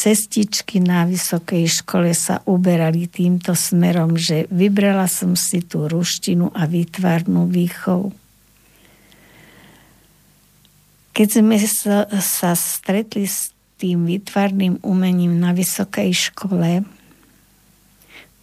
cestičky 0.00 0.80
na 0.80 1.04
vysokej 1.04 1.68
škole 1.84 2.16
sa 2.16 2.40
uberali 2.48 3.04
týmto 3.04 3.52
smerom, 3.52 4.16
že 4.16 4.48
vybrala 4.48 5.04
som 5.04 5.36
si 5.36 5.60
tú 5.60 5.84
ruštinu 5.84 6.48
a 6.56 6.64
výtvarnú 6.64 7.44
výchovu. 7.52 8.16
Keď 11.12 11.28
sme 11.28 11.60
sa, 11.60 12.52
stretli 12.56 13.28
s 13.28 13.52
tým 13.80 14.04
výtvarným 14.04 14.84
umením 14.84 15.40
na 15.40 15.56
vysokej 15.56 16.12
škole, 16.12 16.84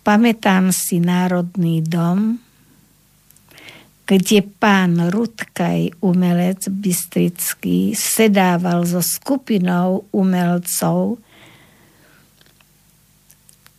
pamätám 0.02 0.74
si 0.74 0.98
Národný 0.98 1.86
dom, 1.86 2.42
kde 4.08 4.40
pán 4.42 5.14
Rudkaj, 5.14 6.02
umelec 6.02 6.66
bystrický, 6.72 7.94
sedával 7.94 8.88
so 8.88 9.04
skupinou 9.04 10.10
umelcov 10.16 11.22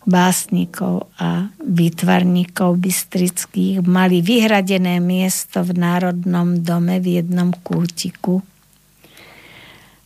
básnikov 0.09 1.12
a 1.20 1.52
výtvarníkov 1.61 2.80
bystrických 2.80 3.84
mali 3.84 4.24
vyhradené 4.24 5.04
miesto 5.04 5.61
v 5.61 5.76
Národnom 5.76 6.64
dome 6.64 6.96
v 6.96 7.20
jednom 7.20 7.52
kútiku. 7.52 8.40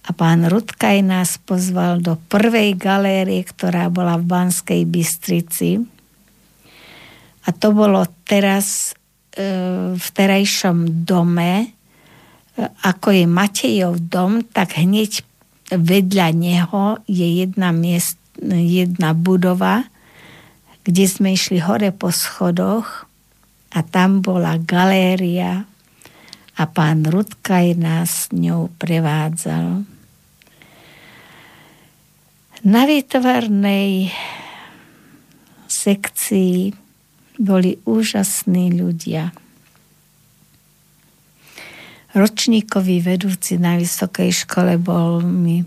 A 0.02 0.10
pán 0.10 0.42
Rudkaj 0.50 0.98
nás 1.06 1.38
pozval 1.38 2.02
do 2.02 2.18
prvej 2.26 2.74
galérie, 2.74 3.46
ktorá 3.46 3.86
bola 3.86 4.18
v 4.18 4.26
Banskej 4.26 4.82
Bystrici. 4.82 5.78
A 7.46 7.48
to 7.54 7.70
bolo 7.70 8.02
teraz 8.26 8.94
e, 9.34 9.94
v 9.94 10.06
terajšom 10.14 11.06
dome, 11.06 11.52
e, 11.62 11.66
ako 12.82 13.14
je 13.14 13.24
Matejov 13.30 13.94
dom, 14.10 14.42
tak 14.42 14.74
hneď 14.74 15.22
vedľa 15.70 16.28
neho 16.34 16.98
je 17.06 17.26
jedna, 17.46 17.70
miest, 17.70 18.18
jedna 18.42 19.14
budova, 19.14 19.86
kde 20.82 21.04
sme 21.06 21.38
išli 21.38 21.62
hore 21.62 21.94
po 21.94 22.10
schodoch. 22.10 23.06
A 23.72 23.80
tam 23.86 24.20
bola 24.20 24.58
galéria 24.58 25.64
a 26.56 26.62
pán 26.68 27.08
Rudkaj 27.08 27.74
nás 27.80 28.28
ňou 28.32 28.68
prevádzal. 28.76 29.88
Na 32.62 32.82
výtvarnej 32.86 34.12
sekcii 35.66 36.70
boli 37.40 37.80
úžasní 37.88 38.76
ľudia. 38.76 39.34
Ročníkový 42.12 43.00
vedúci 43.00 43.56
na 43.56 43.80
vysokej 43.80 44.44
škole 44.44 44.76
bol 44.76 45.24
mi 45.24 45.64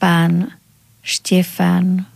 pán 0.00 0.56
Štefan 1.04 2.08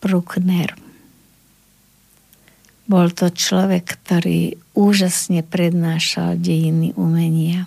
Bruckner. 0.00 0.83
Bol 2.84 3.16
to 3.16 3.32
človek, 3.32 3.96
ktorý 3.96 4.60
úžasne 4.76 5.40
prednášal 5.40 6.36
dejiny 6.36 6.92
umenia. 7.00 7.64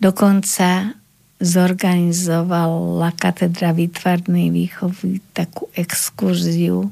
Dokonca 0.00 0.96
zorganizovala 1.42 3.12
katedra 3.18 3.76
výtvarnej 3.76 4.48
výchovy 4.48 5.20
takú 5.36 5.68
exkurziu 5.76 6.88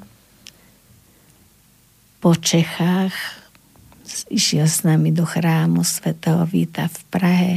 po 2.21 2.37
Čechách. 2.37 3.17
Išiel 4.29 4.69
s 4.69 4.85
nami 4.85 5.15
do 5.15 5.25
chrámu 5.25 5.87
svätého 5.87 6.45
Víta 6.45 6.91
v 6.91 6.99
Prahe. 7.09 7.55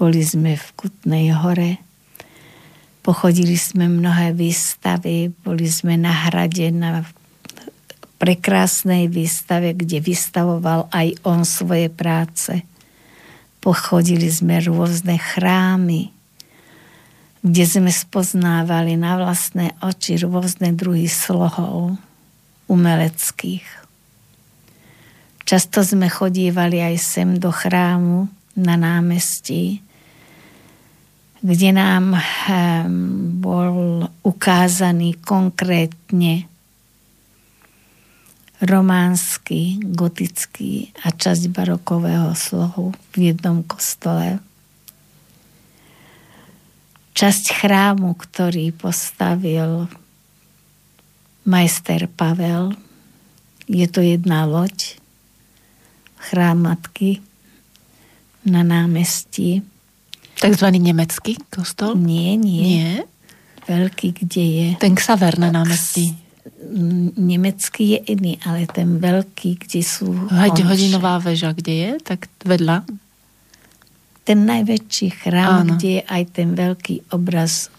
Boli 0.00 0.24
sme 0.24 0.56
v 0.56 0.66
Kutnej 0.72 1.36
hore 1.36 1.91
Pochodili 3.02 3.58
sme 3.58 3.90
mnohé 3.90 4.30
výstavy, 4.30 5.34
boli 5.42 5.66
sme 5.66 5.98
na 5.98 6.14
hrade 6.30 6.70
na 6.70 7.02
prekrásnej 8.22 9.10
výstave, 9.10 9.74
kde 9.74 9.98
vystavoval 9.98 10.86
aj 10.94 11.18
on 11.26 11.42
svoje 11.42 11.90
práce. 11.90 12.62
Pochodili 13.58 14.30
sme 14.30 14.62
rôzne 14.62 15.18
chrámy, 15.18 16.14
kde 17.42 17.64
sme 17.66 17.90
spoznávali 17.90 18.94
na 18.94 19.18
vlastné 19.18 19.74
oči 19.82 20.22
rôzne 20.22 20.70
druhy 20.70 21.10
slohov 21.10 21.98
umeleckých. 22.70 23.66
Často 25.42 25.82
sme 25.82 26.06
chodívali 26.06 26.78
aj 26.78 26.96
sem 27.02 27.34
do 27.42 27.50
chrámu 27.50 28.30
na 28.54 28.78
námestí, 28.78 29.82
kde 31.42 31.74
nám 31.74 32.14
ehm, 32.14 33.42
bol 33.42 34.06
ukázaný 34.22 35.18
konkrétne 35.18 36.46
románsky, 38.62 39.82
gotický 39.82 40.94
a 41.02 41.10
časť 41.10 41.50
barokového 41.50 42.30
slohu 42.38 42.94
v 43.10 43.34
jednom 43.34 43.66
kostole. 43.66 44.38
Časť 47.18 47.58
chrámu, 47.58 48.14
ktorý 48.14 48.70
postavil 48.70 49.90
majster 51.42 52.06
Pavel, 52.06 52.78
je 53.66 53.86
to 53.90 53.98
jedna 53.98 54.46
loď, 54.46 54.94
chrám 56.22 56.70
matky 56.70 57.18
na 58.46 58.62
námestí 58.62 59.66
Takzvaný 60.42 60.82
nemecký 60.82 61.38
kostol? 61.48 61.94
Nie, 61.94 62.34
nie. 62.34 62.82
Nie? 62.82 62.92
Veľký, 63.70 64.26
kde 64.26 64.42
je? 64.42 64.68
Ten 64.82 64.98
Xaver 64.98 65.38
na 65.38 65.54
námestí. 65.54 66.18
Nemecký 67.14 67.94
je 67.94 68.18
iný, 68.18 68.42
ale 68.42 68.66
ten 68.66 68.98
veľký, 68.98 69.62
kde 69.62 69.80
sú... 69.86 70.10
Hať 70.26 70.66
hodinová 70.66 71.22
väža, 71.22 71.54
kde 71.54 71.74
je? 71.78 71.90
Tak 72.02 72.26
vedľa? 72.42 72.82
Ten 74.26 74.42
najväčší 74.42 75.08
chrám, 75.22 75.66
Áno. 75.66 75.78
kde 75.78 75.98
je 75.98 76.02
aj 76.02 76.22
ten 76.34 76.58
veľký 76.58 77.14
obraz 77.14 77.70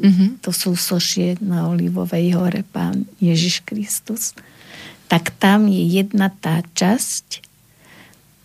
mm-hmm. 0.00 0.28
to 0.40 0.50
sú 0.50 0.74
sošie 0.74 1.40
na 1.44 1.68
Olivovej 1.68 2.34
hore, 2.34 2.62
pán 2.64 3.04
Ježiš 3.20 3.62
Kristus. 3.66 4.32
Tak 5.10 5.34
tam 5.36 5.66
je 5.66 5.82
jedna 5.82 6.30
tá 6.30 6.62
časť, 6.62 7.42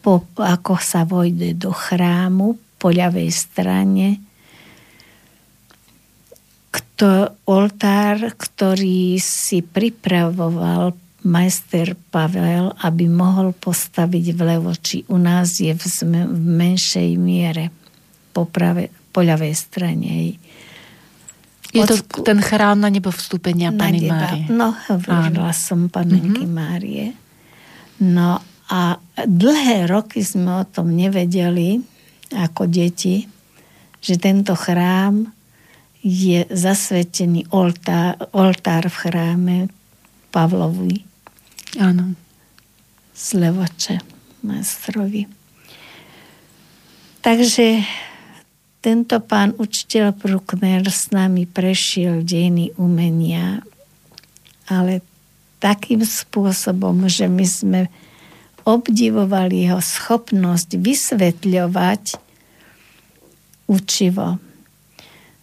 po, 0.06 0.22
ako 0.38 0.78
sa 0.78 1.02
vojde 1.02 1.58
do 1.58 1.74
chrámu 1.74 2.54
po 2.78 2.94
ľavej 2.94 3.34
strane, 3.34 4.22
kto, 6.70 7.34
oltár, 7.50 8.38
ktorý 8.38 9.18
si 9.18 9.66
pripravoval 9.66 10.94
majster 11.26 11.98
Pavel, 11.98 12.70
aby 12.86 13.10
mohol 13.10 13.58
postaviť 13.58 14.26
vlevo, 14.38 14.78
či 14.78 15.02
u 15.10 15.18
nás 15.18 15.58
je 15.58 15.74
v, 15.74 15.84
v 16.30 16.44
menšej 16.54 17.10
miere 17.18 17.74
po, 18.30 18.46
prave, 18.46 18.94
po 19.10 19.26
ľavej 19.26 19.56
strane. 19.58 20.38
Je 21.74 21.82
to 21.82 21.98
ten 22.22 22.46
chrám 22.46 22.78
na 22.78 22.94
nebo 22.94 23.10
vstúpenia 23.10 23.74
Pany 23.74 24.06
Márie. 24.06 24.46
No, 24.54 24.78
hovorila 24.86 25.50
som 25.50 25.90
Panenky 25.90 26.46
mm-hmm. 26.46 26.54
Márie. 26.54 27.06
No 28.06 28.55
a 28.70 28.98
dlhé 29.16 29.86
roky 29.86 30.26
sme 30.26 30.62
o 30.62 30.66
tom 30.66 30.94
nevedeli 30.94 31.82
ako 32.34 32.66
deti, 32.66 33.30
že 34.02 34.18
tento 34.18 34.58
chrám 34.58 35.30
je 36.06 36.46
zasvetený 36.50 37.50
oltár, 37.50 38.18
oltár 38.34 38.90
v 38.90 38.96
chráme 38.96 39.58
Pavlovi. 40.30 41.02
Áno. 41.82 42.14
Z 43.16 43.42
Levoče, 43.42 44.02
majstrovi. 44.46 45.26
Takže 47.26 47.82
tento 48.86 49.18
pán 49.18 49.58
učiteľ 49.58 50.14
Bruckner 50.14 50.86
s 50.86 51.10
nami 51.10 51.50
prešiel 51.50 52.22
dejiny 52.22 52.70
umenia, 52.78 53.66
ale 54.70 55.02
takým 55.58 56.06
spôsobom, 56.06 57.10
že 57.10 57.26
my 57.26 57.46
sme 57.50 57.82
obdivovali 58.66 59.70
jeho 59.70 59.82
schopnosť 59.82 60.82
vysvetľovať 60.82 62.04
učivo. 63.70 64.42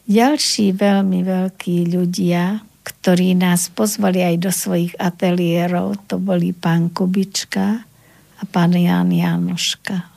Ďalší 0.02 0.74
veľmi 0.74 1.22
veľkí 1.22 1.94
ľudia, 1.94 2.66
ktorí 2.82 3.38
nás 3.38 3.70
pozvali 3.70 4.26
aj 4.26 4.36
do 4.42 4.50
svojich 4.50 4.92
ateliérov. 4.98 5.94
To 6.10 6.18
boli 6.18 6.50
pán 6.50 6.90
Kubička 6.90 7.86
a 8.38 8.42
pán 8.50 8.74
Jan 8.74 9.14
Janoška. 9.14 10.12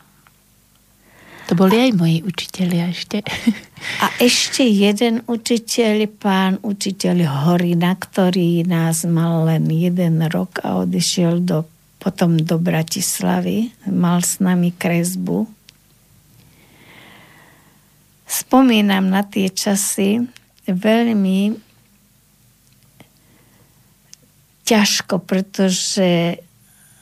To 1.45 1.53
boli 1.53 1.77
aj 1.77 1.91
moji 1.93 2.25
učiteľi 2.25 2.77
ešte. 2.89 3.21
A 4.03 4.09
ešte 4.17 4.65
jeden 4.65 5.21
učiteľ, 5.29 6.09
pán 6.17 6.57
učiteľ 6.65 7.45
Horina, 7.45 7.93
ktorý 7.93 8.65
nás 8.65 9.05
mal 9.05 9.45
len 9.45 9.69
jeden 9.69 10.25
rok 10.25 10.57
a 10.65 10.81
odišiel 10.81 11.45
do, 11.45 11.69
potom 12.05 12.37
do 12.37 12.61
Bratislavy. 12.61 13.73
Mal 13.89 14.21
s 14.21 14.37
nami 14.37 14.69
kresbu. 14.69 15.49
Spomínam 18.29 19.09
na 19.09 19.25
tie 19.25 19.49
časy 19.49 20.21
veľmi 20.69 21.57
ťažko, 24.69 25.17
pretože 25.25 26.37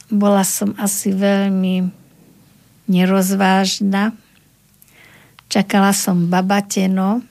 bola 0.07 0.47
som 0.47 0.71
asi 0.79 1.11
veľmi 1.11 1.91
nerozvážna 2.87 4.15
Čakala 5.53 5.93
som 5.93 6.33
babateno 6.33 7.21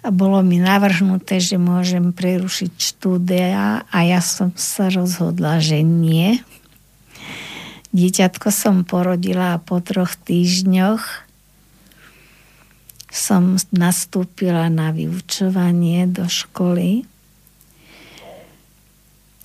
a 0.00 0.08
bolo 0.08 0.40
mi 0.40 0.56
navrhnuté, 0.56 1.40
že 1.40 1.60
môžem 1.60 2.16
prerušiť 2.16 2.72
štúdia 2.72 3.84
a 3.84 3.98
ja 4.04 4.24
som 4.24 4.48
sa 4.56 4.88
rozhodla, 4.88 5.60
že 5.60 5.84
nie. 5.84 6.40
Dieťatko 7.92 8.48
som 8.48 8.86
porodila 8.86 9.58
a 9.58 9.62
po 9.62 9.82
troch 9.84 10.16
týždňoch 10.16 11.28
som 13.10 13.58
nastúpila 13.74 14.70
na 14.70 14.94
vyučovanie 14.94 16.06
do 16.06 16.30
školy. 16.30 17.02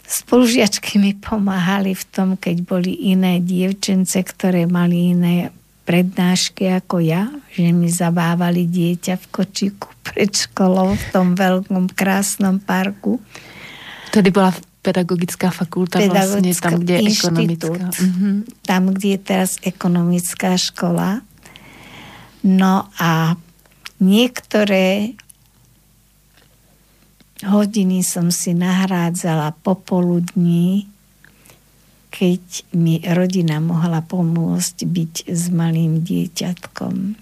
Spolužiačky 0.05 1.01
mi 1.01 1.17
pomáhali 1.17 1.97
v 1.97 2.03
tom, 2.13 2.29
keď 2.37 2.61
boli 2.61 2.93
iné 3.09 3.41
dievčence, 3.41 4.21
ktoré 4.21 4.69
mali 4.69 5.17
iné 5.17 5.49
prednášky 5.85 6.67
ako 6.73 6.99
ja, 6.99 7.29
že 7.53 7.69
mi 7.69 7.87
zabávali 7.87 8.65
dieťa 8.65 9.21
v 9.21 9.25
kočiku 9.29 9.87
pred 10.07 10.33
školou 10.33 10.97
v 10.97 11.05
tom 11.13 11.37
veľkom 11.37 11.93
krásnom 11.93 12.57
parku. 12.59 13.21
Tedy 14.09 14.33
bola 14.33 14.51
pedagogická 14.85 15.49
fakulta 15.49 15.97
vlastne 15.97 16.53
tam, 16.53 16.77
kde 16.77 16.93
je 17.01 17.09
ekonomická. 17.09 17.85
Uh-huh. 17.89 18.45
Tam, 18.61 18.81
kde 18.93 19.17
je 19.17 19.19
teraz 19.19 19.57
ekonomická 19.65 20.53
škola. 20.61 21.25
No 22.45 22.85
a 23.01 23.33
niektoré 23.97 25.17
hodiny 27.41 28.05
som 28.05 28.29
si 28.29 28.53
nahrádzala 28.53 29.57
popoludní 29.65 30.85
keď 32.15 32.71
mi 32.71 33.03
rodina 33.03 33.59
mohla 33.59 33.99
pomôcť 33.99 34.87
byť 34.87 35.13
s 35.27 35.51
malým 35.51 35.99
dieťatkom. 35.99 37.19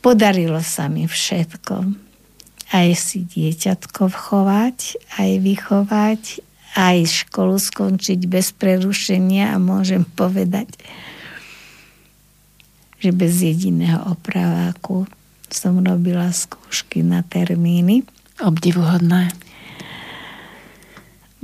Podarilo 0.00 0.64
sa 0.64 0.88
mi 0.88 1.04
všetko. 1.04 1.92
Aj 2.72 2.88
si 2.96 3.28
dieťatko 3.28 4.08
vchovať, 4.08 4.78
aj 5.20 5.30
vychovať, 5.36 6.22
aj 6.80 6.96
školu 7.28 7.60
skončiť 7.60 8.24
bez 8.24 8.56
prerušenia 8.56 9.52
a 9.52 9.60
môžem 9.60 10.08
povedať, 10.16 10.72
že 13.04 13.12
bez 13.12 13.36
jediného 13.44 14.00
opraváku 14.16 15.04
som 15.52 15.84
robila 15.84 16.32
skúšky 16.32 17.04
na 17.04 17.20
termíny. 17.20 18.02
Obdivuhodné. 18.40 19.43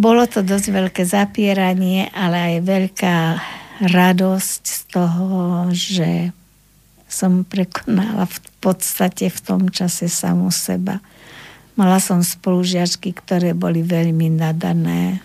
Bolo 0.01 0.25
to 0.25 0.41
dosť 0.41 0.67
veľké 0.73 1.03
zapieranie, 1.05 2.09
ale 2.17 2.57
aj 2.57 2.57
veľká 2.65 3.17
radosť 3.85 4.63
z 4.65 4.81
toho, 4.89 5.69
že 5.77 6.33
som 7.05 7.45
prekonala 7.45 8.25
v 8.25 8.39
podstate 8.65 9.29
v 9.29 9.39
tom 9.45 9.69
čase 9.69 10.09
samu 10.09 10.49
seba. 10.49 11.05
Mala 11.77 12.01
som 12.01 12.25
spolužiačky, 12.25 13.13
ktoré 13.13 13.53
boli 13.53 13.85
veľmi 13.85 14.33
nadané 14.41 15.21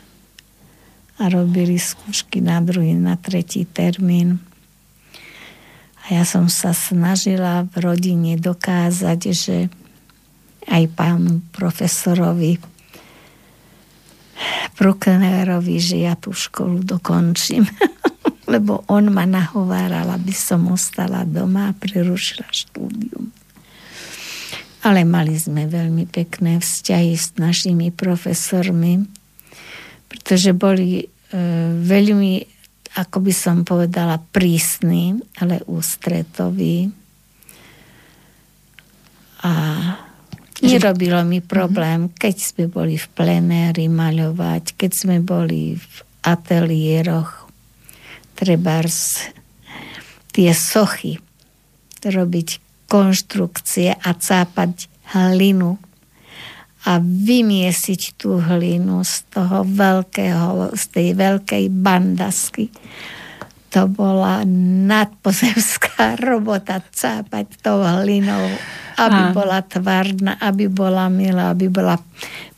a 1.23 1.32
robili 1.32 1.80
skúšky 1.80 2.43
na 2.43 2.59
druhý, 2.59 2.99
na 2.99 3.15
tretí 3.15 3.63
termín. 3.63 4.43
A 6.03 6.19
ja 6.19 6.28
som 6.28 6.51
sa 6.51 6.76
snažila 6.76 7.63
v 7.63 7.80
rodine 7.80 8.36
dokázať, 8.36 9.19
že 9.32 9.71
aj 10.67 10.84
pánu 10.99 11.39
profesorovi 11.55 12.74
Brucknerovi, 14.76 15.78
že 15.80 16.04
ja 16.04 16.20
tú 16.20 16.36
školu 16.36 16.84
dokončím. 16.84 17.64
Lebo 18.54 18.86
on 18.92 19.10
ma 19.10 19.26
nahováral, 19.26 20.06
aby 20.14 20.36
som 20.36 20.70
ostala 20.70 21.26
doma 21.26 21.74
a 21.74 21.78
prerušila 21.78 22.46
štúdium. 22.52 23.34
Ale 24.86 25.02
mali 25.02 25.34
sme 25.34 25.66
veľmi 25.66 26.06
pekné 26.06 26.62
vzťahy 26.62 27.14
s 27.18 27.34
našimi 27.42 27.90
profesormi, 27.90 29.02
pretože 30.06 30.54
boli 30.54 31.02
e, 31.02 31.06
veľmi, 31.82 32.34
ako 32.94 33.18
by 33.18 33.34
som 33.34 33.66
povedala, 33.66 34.22
prísni, 34.22 35.18
ale 35.42 35.66
ústretoví. 35.66 36.94
A 39.42 39.54
Nerobilo 40.64 41.20
mi 41.28 41.43
problém, 41.43 42.08
keď 42.16 42.36
sme 42.39 42.66
boli 42.72 42.95
v 42.95 43.08
plenéri 43.12 43.91
maľovať, 43.91 44.80
keď 44.80 44.91
sme 44.95 45.18
boli 45.20 45.76
v 45.76 45.95
ateliéroch, 46.24 47.51
trebárs 48.39 49.32
tie 50.32 50.56
sochy, 50.56 51.20
robiť 52.06 52.64
konštrukcie 52.88 53.91
a 53.91 54.10
cápať 54.16 54.88
hlinu 55.12 55.76
a 56.86 57.01
vymiesiť 57.01 58.16
tú 58.16 58.38
hlinu 58.38 59.01
z 59.01 59.26
toho 59.34 59.66
veľkého, 59.66 60.72
z 60.78 60.84
tej 60.93 61.08
veľkej 61.18 61.64
bandasky. 61.74 62.70
To 63.74 63.89
bola 63.91 64.45
nadpozemská 64.88 66.16
robota 66.30 66.80
cápať 66.93 67.60
tou 67.60 67.82
hlinou 67.84 68.45
aby 68.96 69.22
a. 69.30 69.34
bola 69.36 69.60
tvárna, 69.62 70.39
aby 70.39 70.72
bola 70.72 71.12
milá, 71.12 71.52
aby 71.52 71.68
bola 71.68 72.00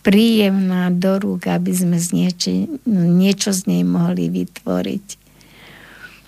príjemná 0.05 0.93
do 0.93 1.17
rúk, 1.17 1.49
aby 1.49 1.73
sme 1.73 1.97
z 1.97 2.07
nieči, 2.13 2.53
niečo 2.87 3.51
z 3.51 3.67
nej 3.67 3.83
mohli 3.83 4.29
vytvoriť. 4.29 5.27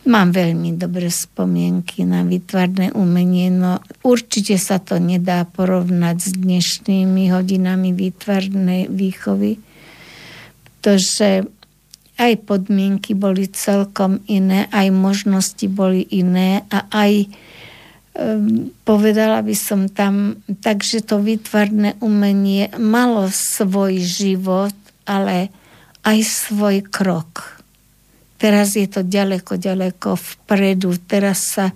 Mám 0.09 0.33
veľmi 0.33 0.73
dobré 0.73 1.13
spomienky 1.13 2.01
na 2.01 2.25
vytvarné 2.25 2.89
umenie, 2.97 3.53
no 3.53 3.77
určite 4.01 4.57
sa 4.57 4.81
to 4.81 4.97
nedá 4.97 5.45
porovnať 5.45 6.17
s 6.17 6.31
dnešnými 6.33 7.29
hodinami 7.29 7.93
výtvarnej 7.93 8.89
výchovy, 8.89 9.61
pretože 10.79 11.45
aj 12.19 12.33
podmienky 12.43 13.13
boli 13.15 13.47
celkom 13.47 14.19
iné, 14.27 14.67
aj 14.73 14.87
možnosti 14.91 15.67
boli 15.69 16.03
iné 16.09 16.67
a 16.67 16.83
aj 16.89 17.29
Ehm, 17.29 17.58
povedala 18.83 19.39
by 19.39 19.55
som 19.55 19.87
tam, 19.87 20.43
takže 20.59 21.05
to 21.05 21.23
výtvarné 21.23 21.95
umenie 22.03 22.67
malo 22.75 23.31
svoj 23.31 24.01
život, 24.01 24.75
ale 25.07 25.53
aj 26.03 26.17
svoj 26.23 26.83
krok. 26.87 27.59
Teraz 28.39 28.79
je 28.79 28.87
to 28.87 29.03
ďaleko, 29.03 29.59
ďaleko 29.59 30.15
vpredu. 30.15 30.95
Teraz 30.95 31.59
sa 31.59 31.75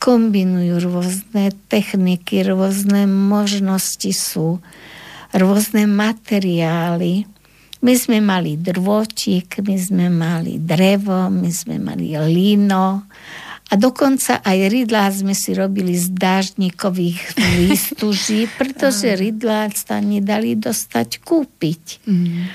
kombinujú 0.00 0.80
rôzne 0.80 1.52
techniky, 1.68 2.40
rôzne 2.40 3.04
možnosti 3.04 4.08
sú, 4.16 4.64
rôzne 5.36 5.84
materiály. 5.84 7.28
My 7.84 7.94
sme 7.96 8.24
mali 8.24 8.56
drôčik, 8.56 9.60
my 9.60 9.76
sme 9.76 10.06
mali 10.08 10.56
drevo, 10.56 11.28
my 11.28 11.48
sme 11.52 11.76
mali 11.76 12.16
lino, 12.16 13.04
a 13.70 13.78
dokonca 13.78 14.42
aj 14.42 14.58
rydlá 14.66 15.06
sme 15.14 15.30
si 15.30 15.54
robili 15.54 15.94
z 15.94 16.10
dáždnikových 16.10 17.38
výstuží, 17.38 18.50
pretože 18.58 19.14
rydlá 19.14 19.70
sa 19.70 20.02
nedali 20.02 20.58
dostať 20.58 21.22
kúpiť. 21.22 21.82
Mm. 22.02 22.50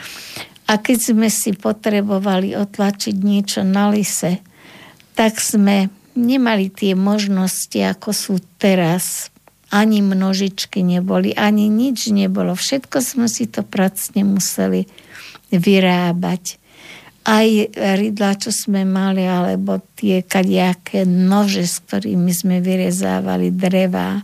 A 0.68 0.74
keď 0.76 0.98
sme 1.16 1.32
si 1.32 1.56
potrebovali 1.56 2.58
otlačiť 2.60 3.16
niečo 3.16 3.64
na 3.64 3.88
lise, 3.88 4.44
tak 5.16 5.40
sme 5.40 5.88
nemali 6.20 6.68
tie 6.68 7.00
možnosti, 7.00 7.80
ako 7.80 8.12
sú 8.12 8.36
teraz. 8.60 9.32
Ani 9.72 10.04
množičky 10.04 10.84
neboli, 10.84 11.32
ani 11.32 11.72
nič 11.72 12.12
nebolo. 12.12 12.56
Všetko 12.56 12.98
sme 13.00 13.28
si 13.32 13.48
to 13.48 13.64
pracne 13.64 14.24
museli 14.24 14.88
vyrábať 15.52 16.60
aj 17.26 17.74
rydla, 17.74 18.38
čo 18.38 18.54
sme 18.54 18.86
mali, 18.86 19.26
alebo 19.26 19.82
tie 19.98 20.22
kadiaké 20.22 21.10
nože, 21.10 21.66
s 21.66 21.82
ktorými 21.82 22.30
sme 22.30 22.62
vyrezávali 22.62 23.50
dreva, 23.50 24.22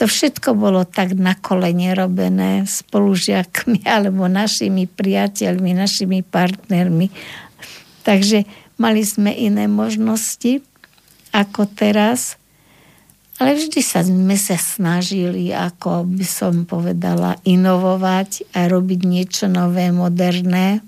To 0.00 0.08
všetko 0.08 0.56
bolo 0.56 0.82
tak 0.88 1.14
na 1.14 1.36
kolene 1.36 1.92
robené 1.92 2.64
spolužiakmi 2.64 3.86
alebo 3.98 4.26
našimi 4.30 4.88
priateľmi, 4.88 5.76
našimi 5.76 6.22
partnermi. 6.24 7.12
Takže 8.02 8.46
mali 8.82 9.02
sme 9.06 9.30
iné 9.30 9.70
možnosti 9.70 10.62
ako 11.30 11.70
teraz. 11.70 12.38
Ale 13.40 13.58
vždy 13.58 13.80
sa 13.82 14.06
sme 14.06 14.38
sa 14.38 14.54
snažili, 14.54 15.50
ako 15.50 16.06
by 16.06 16.26
som 16.26 16.62
povedala, 16.62 17.40
inovovať 17.42 18.54
a 18.54 18.70
robiť 18.70 19.00
niečo 19.02 19.50
nové, 19.50 19.90
moderné. 19.90 20.78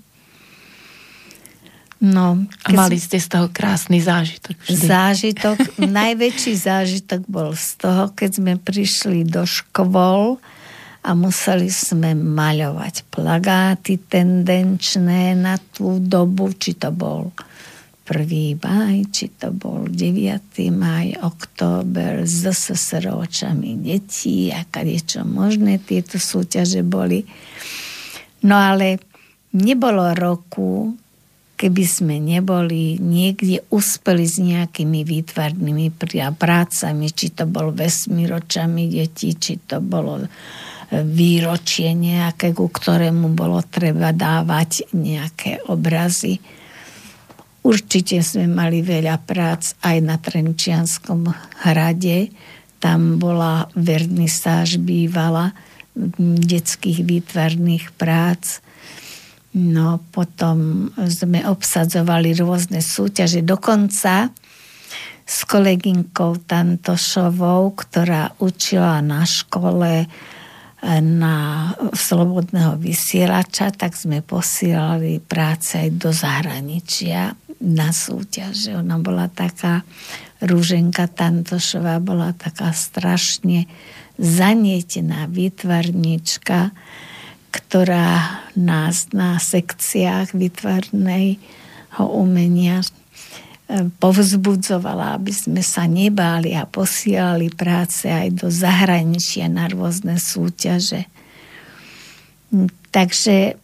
No, 2.05 2.37
a 2.37 2.69
mali 2.69 3.01
ste 3.01 3.17
z 3.17 3.33
toho 3.33 3.49
krásny 3.49 3.97
zážitok. 3.97 4.53
Vždy. 4.61 4.77
Zážitok, 4.77 5.57
najväčší 6.05 6.53
zážitok 6.53 7.25
bol 7.25 7.57
z 7.57 7.81
toho, 7.81 8.13
keď 8.13 8.29
sme 8.29 8.53
prišli 8.61 9.25
do 9.25 9.41
škôl 9.41 10.37
a 11.01 11.09
museli 11.17 11.65
sme 11.65 12.13
maľovať 12.13 13.09
plagáty 13.09 13.97
tendenčné 13.97 15.33
na 15.33 15.57
tú 15.57 15.97
dobu, 15.97 16.53
či 16.53 16.77
to 16.77 16.93
bol 16.93 17.33
1. 18.05 18.61
maj, 18.61 19.09
či 19.09 19.33
to 19.33 19.49
bol 19.49 19.89
9. 19.89 19.97
maj, 20.77 21.09
október, 21.25 22.21
s 22.21 22.45
SSROčami 22.45 23.81
detí 23.81 24.53
a 24.53 24.61
čo 25.01 25.25
možné 25.25 25.81
tieto 25.81 26.21
súťaže 26.21 26.85
boli. 26.85 27.25
No 28.45 28.61
ale 28.61 29.01
nebolo 29.57 30.13
roku, 30.13 30.93
keby 31.55 31.83
sme 31.87 32.15
neboli 32.19 32.99
niekde 32.99 33.63
uspeli 33.71 34.27
s 34.27 34.37
nejakými 34.43 35.07
výtvarnými 35.07 35.95
prácami, 36.35 37.05
či 37.09 37.31
to 37.31 37.47
bol 37.47 37.71
vesmíročami 37.71 38.91
detí, 38.91 39.39
či 39.39 39.63
to 39.63 39.79
bolo 39.79 40.19
e, 40.19 40.27
výročie 40.99 41.95
nejaké, 41.95 42.51
ku 42.51 42.67
ktorému 42.67 43.31
bolo 43.31 43.63
treba 43.63 44.11
dávať 44.11 44.91
nejaké 44.91 45.63
obrazy. 45.71 46.43
Určite 47.65 48.21
sme 48.21 48.45
mali 48.51 48.83
veľa 48.85 49.17
prác 49.25 49.73
aj 49.81 49.97
na 50.03 50.21
Trenčianskom 50.21 51.25
hrade. 51.65 52.29
Tam 52.77 53.17
bola 53.17 53.65
vernisáž 53.73 54.77
bývala 54.77 55.55
detských 56.19 57.07
výtvarných 57.07 57.95
prác 57.95 58.64
No 59.55 60.03
potom 60.11 60.91
sme 61.07 61.47
obsadzovali 61.47 62.35
rôzne 62.35 62.83
súťaže. 62.83 63.39
Dokonca 63.39 64.27
s 65.25 65.37
kolegynkou 65.47 66.43
Tantošovou, 66.43 67.73
ktorá 67.73 68.35
učila 68.43 68.99
na 68.99 69.23
škole 69.23 70.05
e, 70.05 70.07
na 71.01 71.71
slobodného 71.95 72.75
vysielača, 72.77 73.71
tak 73.71 73.95
sme 73.95 74.19
posielali 74.21 75.23
práce 75.23 75.81
aj 75.81 75.89
do 75.97 76.11
zahraničia 76.11 77.33
na 77.63 77.89
súťaže. 77.89 78.75
Ona 78.75 78.99
bola 79.01 79.31
taká, 79.31 79.81
Rúženka 80.43 81.07
Tantošová 81.07 82.03
bola 82.03 82.35
taká 82.35 82.75
strašne 82.75 83.65
zanietená 84.19 85.31
výtvarnička, 85.31 86.75
ktorá 87.55 88.43
nás 88.59 89.07
na 89.15 89.39
sekciách 89.39 90.35
vytvarnej 90.35 91.39
umenia 92.03 92.83
e, 92.83 92.87
povzbudzovala, 93.95 95.15
aby 95.15 95.31
sme 95.31 95.63
sa 95.63 95.87
nebáli 95.87 96.51
a 96.51 96.67
posielali 96.67 97.47
práce 97.47 98.11
aj 98.11 98.43
do 98.43 98.47
zahraničia 98.51 99.47
na 99.47 99.71
rôzne 99.71 100.19
súťaže. 100.19 101.07
Takže 102.91 103.55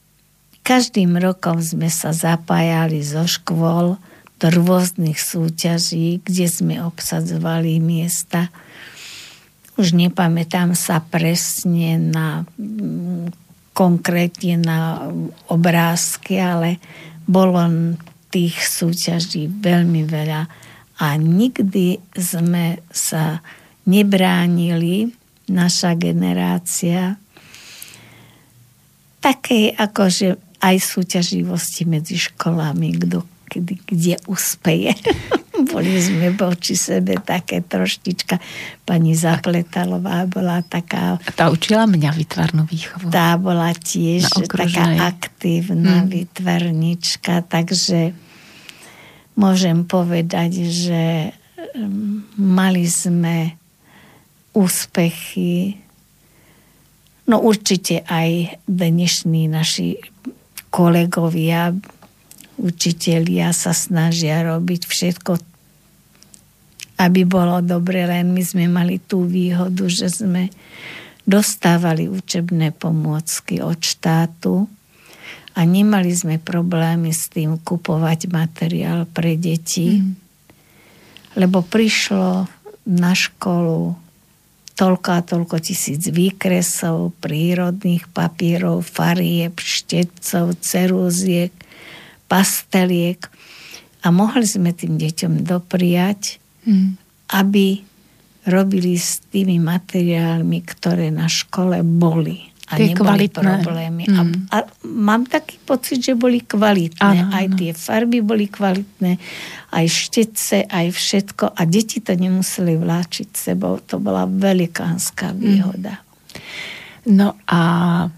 každým 0.63 1.19
rokom 1.19 1.59
sme 1.59 1.91
sa 1.91 2.15
zapájali 2.15 3.03
zo 3.03 3.27
škôl 3.27 3.99
do 4.39 4.47
rôznych 4.47 5.19
súťaží, 5.19 6.23
kde 6.23 6.47
sme 6.47 6.75
obsadzovali 6.81 7.77
miesta. 7.83 8.47
Už 9.75 9.93
nepamätám 9.93 10.73
sa 10.73 11.03
presne 11.03 11.99
na 11.99 12.47
konkrétne 13.81 14.61
na 14.61 15.09
obrázky, 15.49 16.37
ale 16.37 16.77
bolo 17.25 17.97
tých 18.29 18.61
súťaží 18.61 19.49
veľmi 19.49 20.05
veľa 20.05 20.41
a 21.01 21.07
nikdy 21.17 21.97
sme 22.13 22.77
sa 22.93 23.41
nebránili, 23.89 25.09
naša 25.49 25.97
generácia, 25.97 27.17
takej 29.19 29.73
akože 29.75 30.37
aj 30.61 30.75
súťaživosti 30.77 31.83
medzi 31.89 32.21
školami, 32.21 32.95
kto 33.01 33.25
kde, 33.51 33.75
kde 33.83 34.15
uspeje. 34.31 34.95
Boli 35.67 35.97
sme 36.01 36.33
voči 36.33 36.73
sebe 36.73 37.19
také 37.21 37.61
troštička. 37.61 38.37
Pani 38.85 39.13
Zapletalová 39.13 40.25
bola 40.25 40.61
taká... 40.65 41.19
A 41.21 41.31
tá 41.31 41.51
učila 41.51 41.85
mňa 41.85 42.09
vytvarnú 42.15 42.65
výchovu. 42.65 43.13
Tá 43.13 43.35
bola 43.37 43.73
tiež 43.75 44.27
taká 44.49 45.11
aktívna 45.13 46.03
hmm. 46.03 46.09
vytvarnička, 46.09 47.45
takže 47.45 48.15
môžem 49.37 49.85
povedať, 49.85 50.65
že 50.67 51.03
mali 52.35 52.83
sme 52.89 53.55
úspechy 54.51 55.81
No 57.31 57.39
určite 57.39 58.03
aj 58.11 58.59
dnešní 58.67 59.47
naši 59.47 59.95
kolegovia 60.67 61.71
učitelia 62.59 63.55
sa 63.55 63.71
snažia 63.71 64.43
robiť 64.43 64.83
všetko, 64.83 65.31
aby 67.01 67.25
bolo 67.25 67.65
dobre, 67.65 68.05
len 68.05 68.29
my 68.29 68.43
sme 68.45 68.69
mali 68.69 69.01
tú 69.01 69.25
výhodu, 69.25 69.89
že 69.89 70.13
sme 70.13 70.53
dostávali 71.25 72.05
učebné 72.05 72.77
pomôcky 72.77 73.57
od 73.57 73.81
štátu 73.81 74.69
a 75.57 75.65
nemali 75.65 76.13
sme 76.13 76.37
problémy 76.37 77.09
s 77.09 77.29
tým 77.33 77.57
kupovať 77.57 78.29
materiál 78.29 79.09
pre 79.09 79.33
deti, 79.33 79.97
mm. 79.97 80.13
lebo 81.41 81.65
prišlo 81.65 82.45
na 82.85 83.13
školu 83.17 83.97
toľko 84.73 85.09
a 85.13 85.21
toľko 85.21 85.57
tisíc 85.61 86.09
výkresov, 86.09 87.13
prírodných 87.21 88.09
papierov, 88.09 88.81
farieb, 88.81 89.61
štetcov, 89.61 90.57
cerúziek, 90.57 91.53
pasteliek 92.25 93.21
a 94.01 94.09
mohli 94.09 94.49
sme 94.49 94.73
tým 94.73 94.97
deťom 94.97 95.45
dopriať, 95.45 96.40
mm. 96.65 96.89
aby 97.37 97.81
robili 98.49 98.97
s 98.97 99.21
tými 99.29 99.61
materiálmi, 99.61 100.65
ktoré 100.65 101.13
na 101.13 101.29
škole 101.29 101.85
boli. 101.85 102.49
A 102.71 102.79
tie 102.79 102.95
neboli 102.95 103.27
kvalitné. 103.27 103.43
problémy. 103.43 104.03
Mm. 104.07 104.15
A, 104.15 104.21
a 104.47 104.57
mám 104.87 105.27
taký 105.27 105.59
pocit, 105.61 105.99
že 105.99 106.15
boli 106.15 106.39
kvalitné. 106.39 107.27
Ano, 107.27 107.35
aj 107.35 107.45
ano. 107.51 107.57
tie 107.59 107.71
farby 107.75 108.23
boli 108.23 108.47
kvalitné, 108.47 109.19
aj 109.75 109.85
štece, 109.91 110.71
aj 110.71 110.87
všetko. 110.95 111.51
A 111.51 111.61
deti 111.67 111.99
to 111.99 112.15
nemuseli 112.15 112.79
vláčiť 112.79 113.29
sebou. 113.35 113.75
To 113.91 113.99
bola 113.99 114.23
velikánska 114.23 115.35
výhoda. 115.35 115.99
Mm. 115.99 116.09
No 117.01 117.33
a 117.49 117.61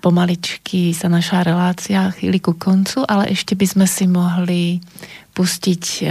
pomaličky 0.04 0.92
sa 0.92 1.08
naša 1.08 1.48
relácia 1.48 2.12
chýli 2.12 2.44
ku 2.44 2.60
koncu, 2.60 3.08
ale 3.08 3.32
ešte 3.32 3.56
by 3.56 3.64
sme 3.64 3.88
si 3.88 4.06
mohli 4.12 4.84
pustiť 5.34 5.84
e, 5.84 6.04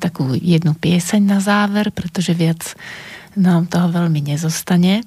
takú 0.00 0.32
jednu 0.36 0.72
pieseň 0.76 1.20
na 1.22 1.38
záver, 1.38 1.92
pretože 1.92 2.32
viac 2.32 2.74
nám 3.36 3.70
toho 3.70 3.92
veľmi 3.92 4.34
nezostane 4.34 5.06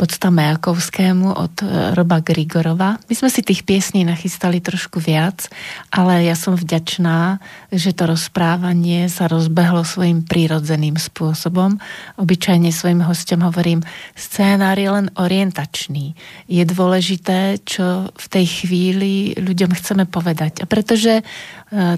podsta 0.00 0.32
Majakovskému 0.32 1.28
od 1.36 1.60
e, 1.60 1.92
Roba 1.92 2.24
Grigorova. 2.24 2.96
My 3.04 3.12
sme 3.12 3.28
si 3.28 3.44
tých 3.44 3.68
piesní 3.68 4.08
nachystali 4.08 4.56
trošku 4.64 4.96
viac, 4.96 5.52
ale 5.92 6.24
ja 6.24 6.32
som 6.32 6.56
vďačná, 6.56 7.36
že 7.68 7.92
to 7.92 8.08
rozprávanie 8.08 9.12
sa 9.12 9.28
rozbehlo 9.28 9.84
svojim 9.84 10.24
prírodzeným 10.24 10.96
spôsobom. 10.96 11.76
Obyčajne 12.16 12.72
svojim 12.72 13.04
hostom 13.04 13.44
hovorím, 13.44 13.84
scénár 14.16 14.80
je 14.80 14.88
len 14.88 15.12
orientačný. 15.20 16.16
Je 16.48 16.64
dôležité, 16.64 17.60
čo 17.60 18.08
v 18.08 18.26
tej 18.32 18.46
chvíli 18.48 19.36
ľuďom 19.36 19.76
chceme 19.76 20.08
povedať. 20.08 20.64
A 20.64 20.66
pretože 20.66 21.20
e, 21.20 21.24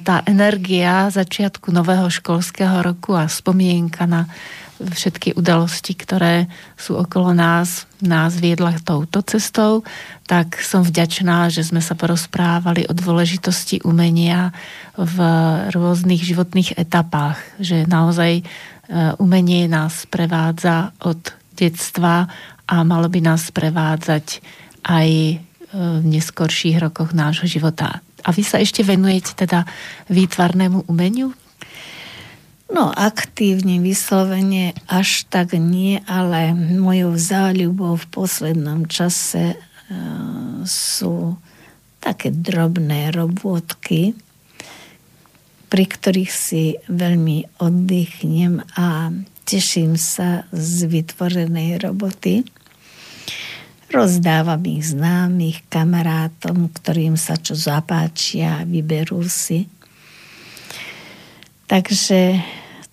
tá 0.03 0.27
energia 0.27 1.07
začiatku 1.07 1.71
nového 1.71 2.11
školského 2.11 2.83
roku 2.83 3.15
a 3.15 3.31
spomienka 3.31 4.11
na 4.11 4.27
všetky 4.91 5.39
udalosti, 5.39 5.95
ktoré 5.95 6.51
sú 6.75 6.99
okolo 6.99 7.31
nás, 7.31 7.87
nás 8.03 8.35
viedla 8.39 8.75
touto 8.83 9.23
cestou, 9.23 9.87
tak 10.27 10.59
som 10.59 10.83
vďačná, 10.83 11.51
že 11.53 11.63
sme 11.63 11.79
sa 11.79 11.95
porozprávali 11.95 12.89
o 12.91 12.93
dôležitosti 12.97 13.85
umenia 13.87 14.51
v 14.99 15.17
rôznych 15.71 16.23
životných 16.23 16.75
etapách, 16.75 17.39
že 17.63 17.87
naozaj 17.87 18.41
e, 18.41 18.43
umenie 19.23 19.71
nás 19.71 20.09
prevádza 20.11 20.91
od 21.03 21.21
detstva 21.55 22.27
a 22.67 22.77
malo 22.83 23.07
by 23.07 23.21
nás 23.23 23.55
prevádzať 23.55 24.43
aj 24.89 25.09
e, 25.09 25.35
v 25.75 26.05
neskorších 26.07 26.81
rokoch 26.83 27.15
nášho 27.15 27.47
života. 27.47 28.03
A 28.23 28.31
vy 28.31 28.43
sa 28.47 28.63
ešte 28.63 28.87
venujete 28.87 29.35
teda 29.35 29.67
výtvarnému 30.07 30.87
umeniu? 30.87 31.35
No, 32.73 32.89
aktívne, 32.89 33.85
vyslovene 33.85 34.73
až 34.89 35.29
tak 35.29 35.53
nie, 35.53 36.01
ale 36.09 36.57
mojou 36.57 37.21
záľubou 37.21 38.01
v 38.01 38.07
poslednom 38.09 38.89
čase 38.89 39.53
e, 39.53 39.57
sú 40.65 41.37
také 42.01 42.33
drobné 42.33 43.13
robotky, 43.13 44.17
pri 45.69 45.85
ktorých 45.85 46.33
si 46.33 46.81
veľmi 46.89 47.61
oddychnem 47.61 48.65
a 48.73 49.13
teším 49.45 50.01
sa 50.01 50.49
z 50.49 50.89
vytvorenej 50.89 51.77
roboty. 51.77 52.41
Rozdávam 53.93 54.65
ich 54.65 54.97
známych 54.97 55.69
kamarátom, 55.69 56.73
ktorým 56.73 57.21
sa 57.21 57.37
čo 57.37 57.53
zapáčia, 57.53 58.65
vyberú 58.65 59.21
si. 59.29 59.69
Takže 61.69 62.41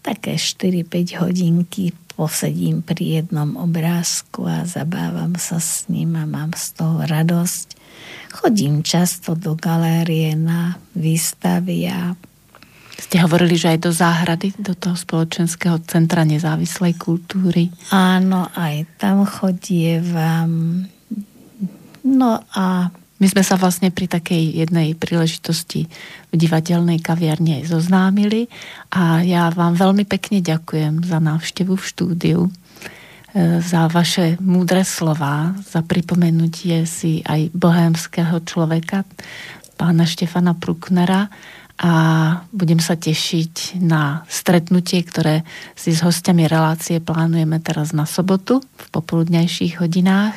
také 0.10 0.42
4-5 0.42 1.22
hodinky 1.22 1.94
posedím 2.18 2.82
pri 2.82 3.22
jednom 3.22 3.56
obrázku 3.62 4.50
a 4.50 4.66
zabávam 4.66 5.38
sa 5.38 5.62
s 5.62 5.86
ním 5.86 6.18
a 6.18 6.26
mám 6.26 6.58
z 6.58 6.74
toho 6.74 7.06
radosť. 7.06 7.78
Chodím 8.34 8.82
často 8.82 9.38
do 9.38 9.54
galérie 9.54 10.34
na 10.34 10.82
výstavy 10.98 11.88
a 11.94 12.18
ste 13.00 13.24
hovorili, 13.24 13.56
že 13.56 13.78
aj 13.78 13.80
do 13.80 13.92
záhrady, 13.96 14.52
do 14.60 14.76
toho 14.76 14.98
spoločenského 15.00 15.80
centra 15.88 16.28
nezávislej 16.28 17.00
kultúry. 17.00 17.72
Áno, 17.96 18.52
aj 18.52 19.00
tam 19.00 19.24
chodievam. 19.24 20.84
No 22.04 22.32
a 22.52 22.92
my 23.20 23.28
sme 23.28 23.44
sa 23.44 23.60
vlastne 23.60 23.92
pri 23.92 24.08
takej 24.08 24.64
jednej 24.64 24.96
príležitosti 24.96 25.92
v 26.32 26.36
divadelnej 26.36 27.04
kaviarne 27.04 27.60
aj 27.60 27.68
zoznámili 27.68 28.48
a 28.96 29.20
ja 29.20 29.52
vám 29.52 29.76
veľmi 29.76 30.08
pekne 30.08 30.40
ďakujem 30.40 31.04
za 31.04 31.20
návštevu 31.20 31.76
v 31.76 31.84
štúdiu, 31.84 32.40
e, 32.48 32.52
za 33.60 33.92
vaše 33.92 34.40
múdre 34.40 34.88
slova, 34.88 35.52
za 35.60 35.84
pripomenutie 35.84 36.88
si 36.88 37.20
aj 37.28 37.52
bohémskeho 37.52 38.40
človeka, 38.48 39.04
pána 39.76 40.08
Štefana 40.08 40.56
Pruknera. 40.56 41.28
A 41.80 41.92
budem 42.52 42.84
sa 42.84 43.00
tešiť 43.00 43.80
na 43.80 44.28
stretnutie, 44.28 45.00
ktoré 45.00 45.48
si 45.80 45.96
s 45.96 46.04
hostiami 46.04 46.44
relácie 46.44 47.00
plánujeme 47.00 47.56
teraz 47.64 47.96
na 47.96 48.04
sobotu 48.04 48.60
v 48.60 48.86
popoludnejších 48.92 49.80
hodinách, 49.80 50.36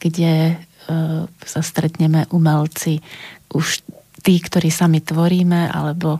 kde 0.00 0.56
sa 1.44 1.60
stretneme 1.60 2.24
umelci, 2.32 3.04
už 3.52 3.84
tí, 4.24 4.40
ktorí 4.40 4.72
sami 4.72 5.04
tvoríme, 5.04 5.68
alebo 5.68 6.18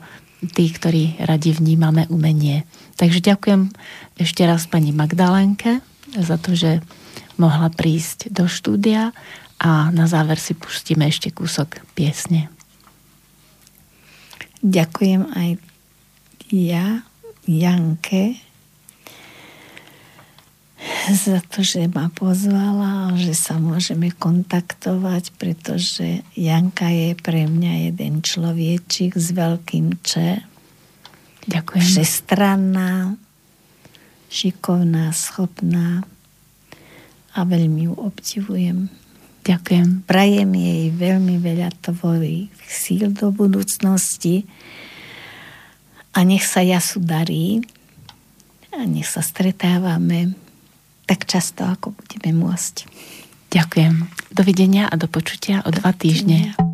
tí, 0.55 0.71
ktorí 0.71 1.19
radi 1.25 1.57
vnímame 1.57 2.07
umenie. 2.13 2.63
Takže 2.95 3.25
ďakujem 3.25 3.73
ešte 4.21 4.43
raz 4.47 4.71
pani 4.71 4.95
Magdalenke 4.95 5.83
za 6.15 6.39
to, 6.39 6.55
že 6.55 6.85
mohla 7.39 7.71
prísť 7.71 8.31
do 8.31 8.47
štúdia 8.47 9.11
a 9.59 9.91
na 9.91 10.07
záver 10.07 10.39
si 10.39 10.55
pustíme 10.55 11.11
ešte 11.11 11.35
kúsok 11.35 11.83
piesne. 11.99 12.51
Ďakujem 14.63 15.23
aj 15.35 15.51
ja, 16.51 17.07
Janke, 17.47 18.41
za 21.29 21.41
to, 21.41 21.65
že 21.65 21.89
ma 21.89 22.13
pozvala, 22.13 23.17
že 23.17 23.33
sa 23.33 23.57
môžeme 23.57 24.13
kontaktovať, 24.13 25.33
pretože 25.37 26.23
Janka 26.37 26.93
je 26.93 27.17
pre 27.17 27.49
mňa 27.49 27.93
jeden 27.93 28.21
človečik 28.21 29.17
s 29.17 29.33
veľkým 29.33 29.97
Č. 30.05 30.43
Ďakujem. 31.49 31.85
Všestranná, 31.85 33.17
šikovná, 34.29 35.13
schopná 35.17 36.05
a 37.33 37.39
veľmi 37.45 37.89
ju 37.89 37.95
obdivujem. 37.97 38.93
Ďakujem. 39.49 40.05
Prajem 40.05 40.51
jej 40.53 40.93
veľmi 40.93 41.41
veľa 41.41 41.73
tvorých 41.81 42.53
síl 42.69 43.09
do 43.17 43.33
budúcnosti 43.33 44.45
a 46.13 46.21
nech 46.21 46.45
sa 46.45 46.61
jasu 46.61 47.01
darí 47.01 47.65
a 48.77 48.85
nech 48.85 49.09
sa 49.09 49.25
stretávame 49.25 50.48
tak 51.09 51.25
často, 51.25 51.65
ako 51.65 51.97
budeme 51.97 52.37
môcť. 52.37 52.85
Ďakujem. 53.49 53.95
Dovidenia 54.29 54.93
a 54.93 54.95
do 55.01 55.09
počutia 55.09 55.65
o 55.65 55.73
dva 55.73 55.97
týždne. 55.97 56.68